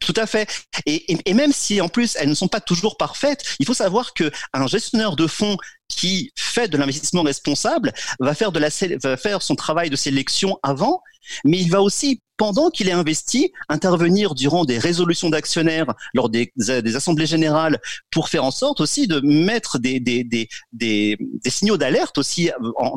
Tout 0.00 0.14
à 0.16 0.26
fait. 0.26 0.48
Et, 0.86 1.34
même 1.34 1.52
si 1.52 1.80
en 1.80 1.88
plus 1.88 2.16
elles 2.18 2.28
ne 2.28 2.34
sont 2.34 2.48
pas 2.48 2.60
toujours 2.60 2.96
parfaites, 2.96 3.44
il 3.58 3.66
faut 3.66 3.74
savoir 3.74 4.14
que 4.14 4.30
un 4.52 4.66
gestionnaire 4.66 5.16
de 5.16 5.26
fonds 5.26 5.56
qui 5.88 6.32
fait 6.36 6.68
de 6.68 6.76
l'investissement 6.76 7.22
responsable 7.22 7.92
va 8.20 8.34
faire 8.34 8.52
de 8.52 8.58
la 8.58 8.68
va 9.02 9.16
faire 9.16 9.42
son 9.42 9.54
travail 9.54 9.90
de 9.90 9.96
sélection 9.96 10.58
avant, 10.62 11.02
mais 11.44 11.58
il 11.58 11.70
va 11.70 11.82
aussi 11.82 12.20
pendant 12.36 12.70
qu'il 12.70 12.88
est 12.88 12.92
investi, 12.92 13.52
intervenir 13.68 14.34
durant 14.34 14.64
des 14.64 14.78
résolutions 14.78 15.30
d'actionnaires 15.30 15.94
lors 16.14 16.28
des, 16.28 16.52
des, 16.56 16.96
assemblées 16.96 17.26
générales 17.26 17.78
pour 18.10 18.28
faire 18.28 18.44
en 18.44 18.50
sorte 18.50 18.80
aussi 18.80 19.06
de 19.06 19.20
mettre 19.20 19.78
des, 19.78 20.00
des, 20.00 20.24
des, 20.24 20.48
des, 20.72 21.16
signaux 21.46 21.76
d'alerte 21.76 22.18
aussi 22.18 22.50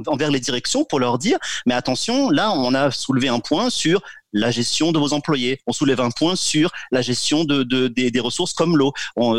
envers 0.08 0.32
les 0.32 0.40
directions 0.40 0.86
pour 0.86 1.00
leur 1.00 1.20
dire, 1.20 1.38
mais 1.66 1.76
attention, 1.76 2.30
là, 2.30 2.52
on 2.52 2.74
a 2.74 2.90
soulevé 2.90 3.28
un 3.28 3.40
point 3.40 3.70
sur 3.70 4.02
la 4.34 4.52
gestion 4.52 4.92
de 4.92 5.00
vos 5.00 5.14
employés. 5.14 5.60
On 5.68 5.74
soulève 5.74 6.02
un 6.02 6.12
point 6.12 6.36
sur 6.36 6.72
la 6.92 7.02
gestion 7.02 7.44
de, 7.44 7.64
de 7.64 7.88
des, 7.88 8.20
ressources 8.20 8.54
comme 8.54 8.78
l'eau, 8.78 8.94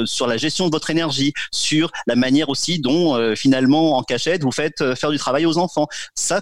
sur 0.05 0.27
la 0.27 0.37
gestion 0.37 0.67
de 0.67 0.71
votre 0.71 0.91
énergie, 0.91 1.33
sur 1.53 1.91
la 2.07 2.17
manière 2.17 2.49
aussi 2.49 2.79
dont 2.79 3.17
euh, 3.17 3.35
finalement 3.35 3.97
en 3.97 4.03
cachette 4.03 4.43
vous 4.43 4.53
faites 4.53 4.81
euh, 4.81 4.95
faire 4.95 5.11
du 5.11 5.19
travail 5.19 5.47
aux 5.47 5.59
enfants. 5.59 5.87
Ça, 6.15 6.41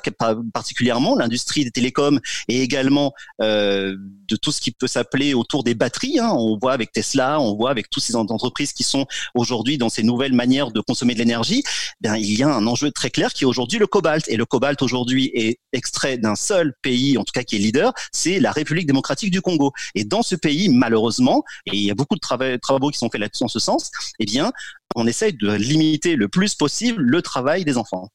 particulièrement 0.53 1.17
l'industrie 1.17 1.65
des 1.65 1.71
télécoms 1.71 2.21
et 2.49 2.63
également 2.63 3.13
euh, 3.43 3.97
de 4.29 4.37
tout 4.37 4.53
ce 4.53 4.61
qui 4.61 4.71
peut 4.71 4.87
s'appeler 4.87 5.35
autour 5.35 5.65
des 5.65 5.75
batteries. 5.75 6.19
Hein. 6.19 6.33
On 6.33 6.59
voit 6.59 6.73
avec 6.73 6.93
Tesla, 6.93 7.41
on 7.41 7.55
voit 7.57 7.71
avec 7.71 7.91
toutes 7.91 8.03
ces 8.03 8.17
entreprises 8.17 8.73
qui 8.73 8.83
sont 8.83 9.07
aujourd'hui 9.35 9.79
dans 9.79 9.89
ces 9.89 10.03
nouvelles 10.03 10.33
manières 10.33 10.71
de 10.71 10.81
consommer 10.81 11.15
de 11.15 11.19
l'énergie. 11.19 11.63
Ben 12.01 12.17
il 12.17 12.39
y 12.39 12.43
a 12.43 12.49
un 12.49 12.67
enjeu 12.67 12.91
très 12.91 13.11
clair 13.11 13.33
qui 13.33 13.45
est 13.45 13.47
aujourd'hui 13.47 13.79
le 13.79 13.87
cobalt 13.87 14.29
et 14.29 14.37
le 14.37 14.45
cobalt 14.45 14.81
aujourd'hui 14.83 15.31
est 15.35 15.61
extrait 15.73 16.19
d'un 16.19 16.35
seul 16.35 16.75
pays, 16.83 17.19
en 17.19 17.25
tout 17.25 17.33
cas 17.33 17.43
qui 17.43 17.57
est 17.57 17.59
leader, 17.59 17.93
c'est 18.13 18.41
la 18.41 18.53
République 18.53 18.87
démocratique 18.87 19.31
du 19.31 19.41
Congo. 19.41 19.73
Et 19.95 20.05
dans 20.05 20.23
ce 20.23 20.37
pays, 20.37 20.69
malheureusement, 20.69 21.45
et 21.67 21.77
il 21.77 21.85
y 21.85 21.91
a 21.91 21.95
beaucoup 21.95 22.17
de 22.17 22.57
travaux 22.59 22.91
qui 22.91 22.99
sont 22.99 23.11
faits 23.11 23.21
là-dessus 23.21 23.45
en 23.45 23.49
ce 23.49 23.59
sens, 23.59 23.91
eh 24.19 24.25
bien, 24.25 24.53
on 24.95 25.07
essaye 25.07 25.33
de 25.33 25.53
limiter 25.53 26.17
le 26.17 26.29
plus 26.29 26.55
possible 26.55 27.03
le 27.03 27.23
travail 27.23 27.65
des 27.65 27.77
enfants. 27.77 28.09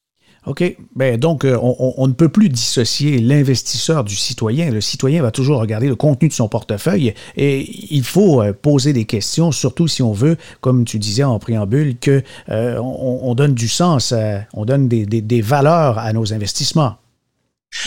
OK. 0.46 0.76
Ben, 0.96 1.18
donc, 1.18 1.44
euh, 1.44 1.56
on, 1.60 2.08
ne 2.08 2.12
peut 2.12 2.28
plus 2.28 2.48
dissocier 2.48 3.20
l'investisseur 3.20 4.02
du 4.02 4.16
citoyen. 4.16 4.70
Le 4.70 4.80
citoyen 4.80 5.22
va 5.22 5.30
toujours 5.30 5.60
regarder 5.60 5.88
le 5.88 5.94
contenu 5.94 6.28
de 6.28 6.32
son 6.32 6.48
portefeuille 6.48 7.14
et 7.36 7.94
il 7.94 8.02
faut 8.02 8.42
euh, 8.42 8.52
poser 8.52 8.92
des 8.92 9.04
questions, 9.04 9.52
surtout 9.52 9.86
si 9.86 10.02
on 10.02 10.12
veut, 10.12 10.36
comme 10.60 10.84
tu 10.84 10.98
disais 10.98 11.22
en 11.22 11.38
préambule, 11.38 11.96
que 11.96 12.22
euh, 12.48 12.78
on, 12.78 13.34
donne 13.34 13.54
du 13.54 13.68
sens, 13.68 14.12
on 14.52 14.64
donne 14.64 14.88
des 14.88 15.40
valeurs 15.40 15.98
à 15.98 16.12
nos 16.12 16.34
investissements. 16.34 16.96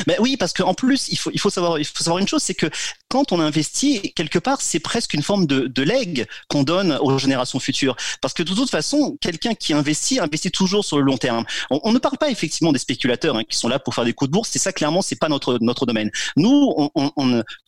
Ben 0.07 0.15
oui, 0.19 0.37
parce 0.37 0.53
qu'en 0.53 0.73
plus, 0.73 1.09
il 1.09 1.17
faut, 1.17 1.49
savoir, 1.49 1.77
une 2.17 2.27
chose, 2.27 2.41
c'est 2.41 2.53
que 2.53 2.67
quand 3.09 3.31
on 3.31 3.39
investit 3.39 4.13
quelque 4.13 4.39
part, 4.39 4.61
c'est 4.61 4.79
presque 4.79 5.13
une 5.13 5.23
forme 5.23 5.45
de, 5.45 5.67
de 5.67 5.83
legs 5.83 6.25
qu'on 6.49 6.63
donne 6.63 6.97
aux 7.01 7.17
générations 7.17 7.59
futures. 7.59 7.95
Parce 8.21 8.33
que 8.33 8.43
de 8.43 8.53
toute 8.53 8.69
façon, 8.69 9.17
quelqu'un 9.21 9.53
qui 9.53 9.73
investit 9.73 10.19
investit 10.19 10.51
toujours 10.51 10.83
sur 10.83 10.97
le 10.97 11.03
long 11.03 11.17
terme. 11.17 11.45
On, 11.69 11.91
ne 11.91 11.99
parle 11.99 12.17
pas 12.17 12.29
effectivement 12.29 12.71
des 12.71 12.79
spéculateurs 12.79 13.35
hein, 13.37 13.43
qui 13.47 13.57
sont 13.57 13.67
là 13.67 13.79
pour 13.79 13.95
faire 13.95 14.05
des 14.05 14.13
coups 14.13 14.29
de 14.29 14.33
bourse. 14.33 14.49
C'est 14.51 14.59
ça 14.59 14.73
clairement, 14.73 15.01
c'est 15.01 15.15
pas 15.15 15.29
notre 15.29 15.57
notre 15.61 15.85
domaine. 15.85 16.11
Nous, 16.35 16.89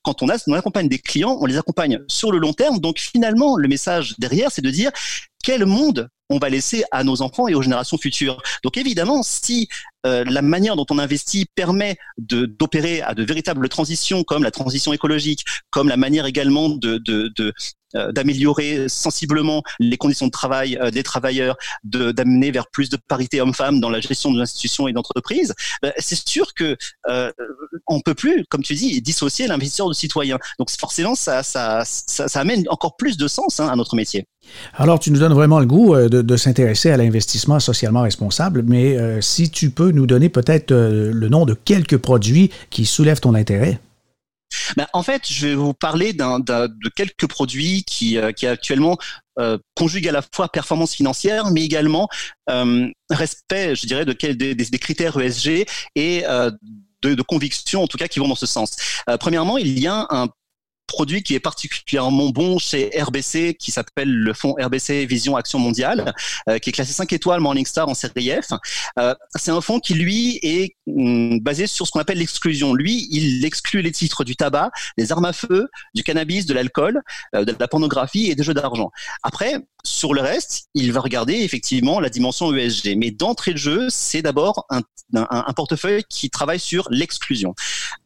quand 0.04 0.22
on 0.22 0.30
accompagne 0.54 0.90
des 0.90 1.00
clients, 1.00 1.38
on 1.40 1.46
les 1.46 1.58
accompagne 1.58 2.00
sur 2.08 2.32
le 2.32 2.38
long 2.38 2.54
terme. 2.54 2.80
Donc 2.80 3.00
finalement, 3.00 3.58
le 3.58 3.68
message 3.68 4.16
derrière, 4.18 4.52
c'est 4.52 4.62
de 4.62 4.70
dire 4.70 4.92
quel 5.48 5.66
monde 5.66 6.10
on 6.28 6.40
va 6.40 6.50
laisser 6.50 6.84
à 6.92 7.06
nos 7.06 7.22
enfants 7.22 7.48
et 7.48 7.56
aux 7.56 7.62
générations 7.62 7.98
futures. 7.98 8.42
Donc 8.66 8.76
évidemment, 8.76 9.24
si 9.24 9.70
euh, 10.06 10.26
la 10.26 10.42
manière 10.42 10.76
dont 10.76 10.86
on 10.90 11.00
investit 11.00 11.46
permet 11.56 11.96
d'opérer 12.18 13.02
à 13.02 13.14
de 13.14 13.24
véritables 13.24 13.70
transitions 13.70 14.26
comme 14.26 14.44
la 14.44 14.52
transition 14.52 14.92
écologique, 14.92 15.46
comme 15.70 15.88
la 15.88 15.96
manière 15.96 16.26
également 16.26 16.68
de, 16.68 17.02
d'améliorer 17.94 18.90
sensiblement 18.90 19.64
les 19.80 19.98
conditions 19.98 20.28
de 20.28 20.32
travail 20.32 20.78
euh, 20.82 20.92
des 20.92 21.04
travailleurs, 21.04 21.58
de, 21.84 22.12
d'amener 22.12 22.52
vers 22.52 22.68
plus 22.68 22.90
de 22.90 22.98
parité 23.08 23.42
homme-femme 23.42 23.80
dans 23.80 23.90
la 23.90 24.00
gestion 24.00 24.32
de 24.32 24.40
l'institution 24.40 24.88
et 24.88 24.94
d'entreprise, 24.94 25.54
ben, 25.82 25.94
c'est 25.98 26.28
sûr 26.28 26.54
que 26.54 26.76
euh, 27.10 27.32
on 27.88 28.00
peut 28.02 28.14
plus, 28.14 28.46
comme 28.50 28.64
tu 28.64 28.74
dis, 28.74 29.02
dissocier 29.02 29.48
l'investisseur 29.48 29.90
du 29.90 29.96
citoyen. 29.96 30.38
Donc 30.60 30.70
forcément, 30.72 31.16
ça, 31.16 31.44
ça, 31.44 31.84
ça, 31.86 32.40
amène 32.40 32.64
encore 32.70 32.98
plus 32.98 33.18
de 33.18 33.28
sens 33.28 33.60
hein, 33.60 33.68
à 33.68 33.76
notre 33.76 33.96
métier. 33.96 34.26
Alors, 34.74 35.00
tu 35.00 35.12
nous 35.12 35.20
donnes 35.20 35.34
vraiment 35.34 35.60
le 35.60 35.66
goût 35.66 35.96
de, 35.96 36.22
de 36.22 36.38
s'intéresser 36.38 36.90
à 36.90 36.98
l'investissement 36.98 37.60
socialement 37.60 38.02
responsable, 38.02 38.64
mais 38.64 38.98
si 39.22 39.50
tu 39.50 39.72
peux 39.72 39.92
nous 39.92 40.08
donner 40.08 40.30
peut-être 40.30 40.72
le 40.72 41.30
nom 41.30 41.46
de 41.46 41.54
quelques 41.54 41.98
produits 41.98 42.52
qui 42.70 42.86
soulèvent 42.86 43.20
ton 43.20 43.34
intérêt. 43.36 43.80
Ben, 44.76 44.88
en 44.94 45.04
fait, 45.04 45.24
je 45.30 45.48
vais 45.48 45.56
vous 45.56 45.74
parler 45.74 46.14
de 46.14 46.90
quelques 46.96 47.28
produits 47.28 47.84
qui, 47.84 48.18
euh, 48.18 48.32
qui 48.32 48.48
actuellement 48.48 48.98
euh, 49.40 49.60
conjuguent 49.76 50.08
à 50.08 50.12
la 50.12 50.24
fois 50.34 50.50
performance 50.50 50.96
financière, 50.96 51.52
mais 51.52 51.64
également 51.64 52.10
euh, 52.50 52.88
respect, 53.12 53.76
je 53.76 53.86
dirais, 53.86 54.04
de, 54.04 54.14
des, 54.14 54.56
des, 54.56 54.80
critères 54.80 55.16
ESG 55.20 55.68
et 55.96 56.24
euh, 56.26 56.50
de, 57.04 57.14
de 57.14 57.22
conviction, 57.22 57.84
en 57.84 57.88
tout 57.88 57.98
cas, 57.98 58.08
qui 58.08 58.18
vont 58.18 58.28
dans 58.28 58.36
ce 58.36 58.48
sens. 58.48 58.76
premièrement, 59.20 59.60
il 59.60 59.78
y 59.78 59.86
a 59.86 60.08
un 60.10 60.28
produit 60.88 61.22
qui 61.22 61.36
est 61.36 61.40
particulièrement 61.40 62.30
bon 62.30 62.58
chez 62.58 62.90
RBC, 62.98 63.56
qui 63.60 63.72
s'appelle 63.72 64.10
le 64.10 64.34
fonds 64.34 64.56
RBC 64.60 65.06
Vision 65.06 65.36
Action 65.36 65.60
Mondiale, 65.60 66.14
euh, 66.50 66.58
qui 66.60 66.70
est 66.70 66.74
classé 66.74 66.94
5 66.94 67.12
étoiles 67.14 67.42
Morningstar 67.42 67.88
en 67.88 67.94
série 67.94 68.32
F. 68.32 68.54
Euh, 68.98 69.14
c'est 69.36 69.52
un 69.52 69.62
fonds 69.62 69.80
qui, 69.80 69.94
lui, 69.94 70.40
est 70.42 70.76
hum, 70.88 71.40
basé 71.42 71.68
sur 71.68 71.86
ce 71.86 71.92
qu'on 71.92 72.00
appelle 72.00 72.18
l'exclusion. 72.18 72.74
Lui, 72.74 73.08
il 73.12 73.46
exclut 73.46 73.82
les 73.82 73.92
titres 73.92 74.24
du 74.24 74.36
tabac, 74.36 74.72
des 74.98 75.12
armes 75.12 75.26
à 75.26 75.34
feu, 75.34 75.68
du 75.94 76.04
cannabis, 76.04 76.46
de 76.46 76.54
l'alcool, 76.54 77.02
euh, 77.36 77.44
de 77.44 77.56
la 77.60 77.68
pornographie 77.68 78.32
et 78.32 78.36
des 78.36 78.44
jeux 78.44 78.54
d'argent. 78.54 78.92
Après, 79.24 79.58
sur 79.84 80.14
le 80.14 80.22
reste, 80.22 80.68
il 80.74 80.92
va 80.92 81.02
regarder 81.02 81.34
effectivement 81.34 82.00
la 82.00 82.10
dimension 82.10 82.54
ESG. 82.54 82.96
Mais 82.98 83.12
d'entrée 83.12 83.54
de 83.54 83.58
jeu, 83.58 83.88
c'est 83.90 84.22
d'abord 84.22 84.66
un, 84.70 84.82
un, 85.14 85.54
portefeuille 85.54 86.04
qui 86.10 86.30
travaille 86.30 86.60
sur 86.60 86.88
l'exclusion. 86.92 87.56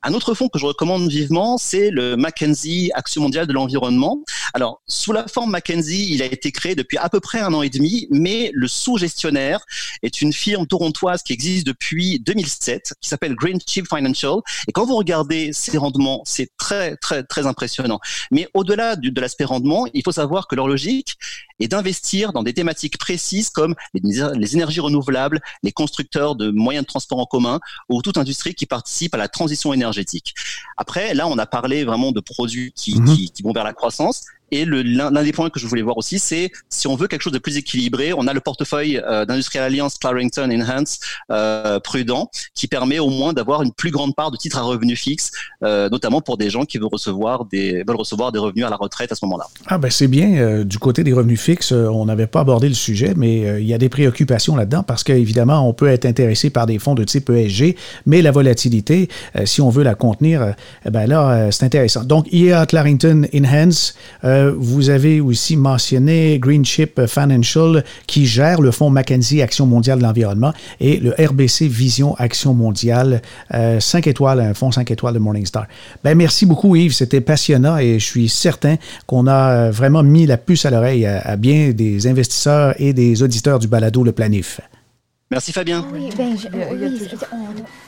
Un 0.03 0.13
autre 0.13 0.33
fonds 0.33 0.49
que 0.49 0.59
je 0.59 0.65
recommande 0.65 1.09
vivement, 1.09 1.57
c'est 1.57 1.89
le 1.89 2.15
Mackenzie 2.15 2.70
Action 2.93 3.21
mondiale 3.21 3.47
de 3.47 3.53
l'environnement. 3.53 4.23
Alors, 4.53 4.81
sous 4.87 5.11
la 5.11 5.27
forme 5.27 5.51
Mackenzie, 5.51 6.09
il 6.11 6.21
a 6.21 6.25
été 6.25 6.51
créé 6.51 6.75
depuis 6.75 6.97
à 6.97 7.09
peu 7.09 7.19
près 7.19 7.39
un 7.39 7.53
an 7.53 7.61
et 7.61 7.69
demi, 7.69 8.07
mais 8.09 8.51
le 8.53 8.67
sous-gestionnaire 8.67 9.59
est 10.03 10.21
une 10.21 10.33
firme 10.33 10.67
torontoise 10.67 11.23
qui 11.23 11.33
existe 11.33 11.67
depuis 11.67 12.19
2007, 12.19 12.93
qui 13.01 13.09
s'appelle 13.09 13.35
Green 13.35 13.59
Chip 13.65 13.87
Financial. 13.87 14.39
Et 14.67 14.71
quand 14.71 14.85
vous 14.85 14.95
regardez 14.95 15.51
ses 15.53 15.77
rendements, 15.77 16.21
c'est 16.25 16.49
très, 16.57 16.95
très, 16.97 17.23
très 17.23 17.45
impressionnant. 17.45 17.99
Mais 18.31 18.47
au-delà 18.53 18.95
de 18.95 19.21
l'aspect 19.21 19.45
rendement, 19.45 19.85
il 19.93 20.03
faut 20.03 20.11
savoir 20.11 20.47
que 20.47 20.55
leur 20.55 20.67
logique 20.67 21.17
est 21.61 21.67
d'investir 21.67 22.33
dans 22.33 22.43
des 22.43 22.53
thématiques 22.53 22.97
précises 22.97 23.49
comme 23.49 23.75
les 23.93 24.55
énergies 24.55 24.79
renouvelables, 24.79 25.41
les 25.63 25.71
constructeurs 25.71 26.35
de 26.35 26.51
moyens 26.51 26.85
de 26.85 26.87
transport 26.87 27.19
en 27.19 27.25
commun 27.25 27.59
ou 27.89 28.01
toute 28.01 28.17
industrie 28.17 28.55
qui 28.55 28.65
participe 28.65 29.13
à 29.15 29.17
la 29.17 29.27
transition 29.27 29.73
énergétique. 29.73 30.33
Après, 30.77 31.13
là, 31.13 31.27
on 31.27 31.37
a 31.37 31.45
parlé 31.45 31.83
vraiment 31.83 32.11
de 32.11 32.19
produits 32.19 32.71
qui, 32.73 32.99
mhm. 32.99 33.15
qui, 33.15 33.31
qui 33.31 33.43
vont 33.43 33.53
vers 33.53 33.63
la 33.63 33.73
croissance. 33.73 34.25
Et 34.51 34.65
l'un 34.65 35.23
des 35.23 35.31
points 35.31 35.49
que 35.49 35.59
je 35.59 35.65
voulais 35.65 35.81
voir 35.81 35.97
aussi, 35.97 36.19
c'est 36.19 36.51
si 36.69 36.87
on 36.87 36.95
veut 36.95 37.07
quelque 37.07 37.21
chose 37.21 37.31
de 37.31 37.39
plus 37.39 37.55
équilibré, 37.55 38.11
on 38.13 38.27
a 38.27 38.33
le 38.33 38.41
portefeuille 38.41 38.97
euh, 38.97 39.25
d'Industrial 39.25 39.63
Alliance 39.63 39.97
Clarington 39.97 40.49
Enhance 40.51 40.99
euh, 41.31 41.79
prudent 41.79 42.29
qui 42.53 42.67
permet 42.67 42.99
au 42.99 43.09
moins 43.09 43.31
d'avoir 43.31 43.63
une 43.63 43.71
plus 43.71 43.91
grande 43.91 44.13
part 44.13 44.29
de 44.29 44.35
titres 44.35 44.57
à 44.57 44.61
revenus 44.61 44.99
fixes, 44.99 45.31
euh, 45.63 45.87
notamment 45.89 46.19
pour 46.19 46.37
des 46.37 46.49
gens 46.49 46.65
qui 46.65 46.77
veulent 46.79 46.89
recevoir 46.91 47.45
des 47.45 47.83
veulent 47.87 47.95
recevoir 47.95 48.33
des 48.33 48.39
revenus 48.39 48.65
à 48.65 48.69
la 48.69 48.75
retraite 48.75 49.11
à 49.13 49.15
ce 49.15 49.23
moment-là. 49.25 49.45
Ah 49.67 49.77
ben 49.77 49.89
c'est 49.89 50.09
bien. 50.09 50.35
Euh, 50.35 50.63
du 50.65 50.79
côté 50.79 51.05
des 51.05 51.13
revenus 51.13 51.39
fixes, 51.39 51.71
on 51.71 52.05
n'avait 52.05 52.27
pas 52.27 52.41
abordé 52.41 52.67
le 52.67 52.75
sujet, 52.75 53.13
mais 53.15 53.61
il 53.61 53.67
y 53.67 53.73
a 53.73 53.77
des 53.77 53.89
préoccupations 53.89 54.57
là-dedans 54.57 54.83
parce 54.83 55.05
qu'évidemment, 55.05 55.67
on 55.67 55.73
peut 55.73 55.87
être 55.87 56.05
intéressé 56.05 56.49
par 56.49 56.65
des 56.65 56.77
fonds 56.77 56.95
de 56.95 57.05
type 57.05 57.29
ESG, 57.29 57.77
mais 58.05 58.21
la 58.21 58.31
volatilité, 58.31 59.07
si 59.45 59.61
on 59.61 59.69
veut 59.69 59.83
la 59.83 59.95
contenir, 59.95 60.55
eh 60.85 60.89
ben 60.89 61.07
là, 61.07 61.51
c'est 61.51 61.65
intéressant. 61.65 62.03
Donc, 62.03 62.27
il 62.31 62.45
y 62.45 62.51
a 62.51 62.65
Clarington 62.65 63.23
Enhance 63.33 63.95
Euh, 64.41 64.53
vous 64.57 64.89
avez 64.89 65.21
aussi 65.21 65.55
mentionné 65.55 66.39
Greenship 66.39 67.05
Financial 67.05 67.83
qui 68.07 68.25
gère 68.25 68.61
le 68.61 68.71
fonds 68.71 68.89
Mackenzie 68.89 69.41
Action 69.41 69.65
mondiale 69.65 69.99
de 69.99 70.03
l'environnement 70.03 70.53
et 70.79 70.97
le 70.97 71.11
RBC 71.11 71.67
Vision 71.67 72.15
Action 72.15 72.53
mondiale, 72.53 73.21
5 73.51 74.07
étoiles, 74.07 74.39
un 74.39 74.53
fonds 74.53 74.71
5 74.71 74.89
étoiles 74.91 75.13
de 75.13 75.19
Morningstar. 75.19 75.67
Ben, 76.03 76.15
merci 76.15 76.45
beaucoup 76.45 76.75
Yves, 76.75 76.93
c'était 76.93 77.21
passionnant 77.21 77.77
et 77.77 77.99
je 77.99 78.05
suis 78.05 78.29
certain 78.29 78.75
qu'on 79.05 79.27
a 79.27 79.69
vraiment 79.71 80.03
mis 80.03 80.25
la 80.25 80.37
puce 80.37 80.65
à 80.65 80.71
l'oreille 80.71 81.05
à, 81.05 81.35
bien 81.35 81.71
des 81.71 82.07
investisseurs 82.07 82.73
et 82.79 82.93
des 82.93 83.23
auditeurs 83.23 83.59
du 83.59 83.67
balado 83.67 84.03
Le 84.03 84.11
Planif. 84.11 84.61
Merci 85.29 85.51
Fabien. 85.53 85.85
Ben, 86.17 86.35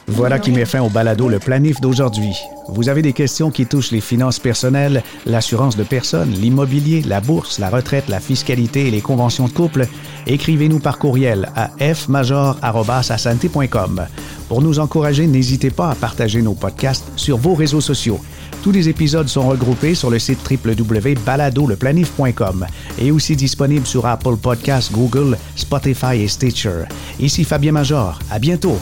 voilà 0.07 0.39
qui 0.39 0.51
met 0.51 0.65
fin 0.65 0.81
au 0.81 0.89
balado 0.89 1.29
Le 1.29 1.39
Planif 1.39 1.79
d'aujourd'hui. 1.79 2.35
Vous 2.67 2.89
avez 2.89 3.01
des 3.01 3.13
questions 3.13 3.49
qui 3.51 3.65
touchent 3.65 3.91
les 3.91 4.01
finances 4.01 4.39
personnelles, 4.39 5.01
l'assurance 5.25 5.77
de 5.77 5.83
personnes, 5.83 6.31
l'immobilier, 6.31 7.01
la 7.01 7.21
bourse, 7.21 7.59
la 7.59 7.69
retraite, 7.69 8.09
la 8.09 8.19
fiscalité 8.19 8.87
et 8.87 8.91
les 8.91 8.99
conventions 9.01 9.47
de 9.47 9.53
couple, 9.53 9.87
écrivez-nous 10.27 10.79
par 10.79 10.99
courriel 10.99 11.49
à 11.55 11.69
fmajor.com. 11.93 14.05
Pour 14.49 14.61
nous 14.61 14.79
encourager, 14.79 15.27
n'hésitez 15.27 15.71
pas 15.71 15.89
à 15.89 15.95
partager 15.95 16.41
nos 16.41 16.53
podcasts 16.53 17.05
sur 17.15 17.37
vos 17.37 17.55
réseaux 17.55 17.81
sociaux. 17.81 18.19
Tous 18.61 18.71
les 18.71 18.87
épisodes 18.87 19.27
sont 19.27 19.45
regroupés 19.47 19.95
sur 19.95 20.09
le 20.09 20.19
site 20.19 20.39
www.baladoleplanif.com 20.49 22.65
et 22.99 23.11
aussi 23.11 23.35
disponibles 23.35 23.85
sur 23.85 24.05
Apple 24.05 24.37
Podcasts, 24.37 24.93
Google, 24.93 25.37
Spotify 25.55 26.21
et 26.21 26.29
Stitcher. 26.29 26.83
Ici 27.19 27.43
Fabien 27.43 27.73
Major. 27.73 28.19
À 28.29 28.39
bientôt. 28.39 28.77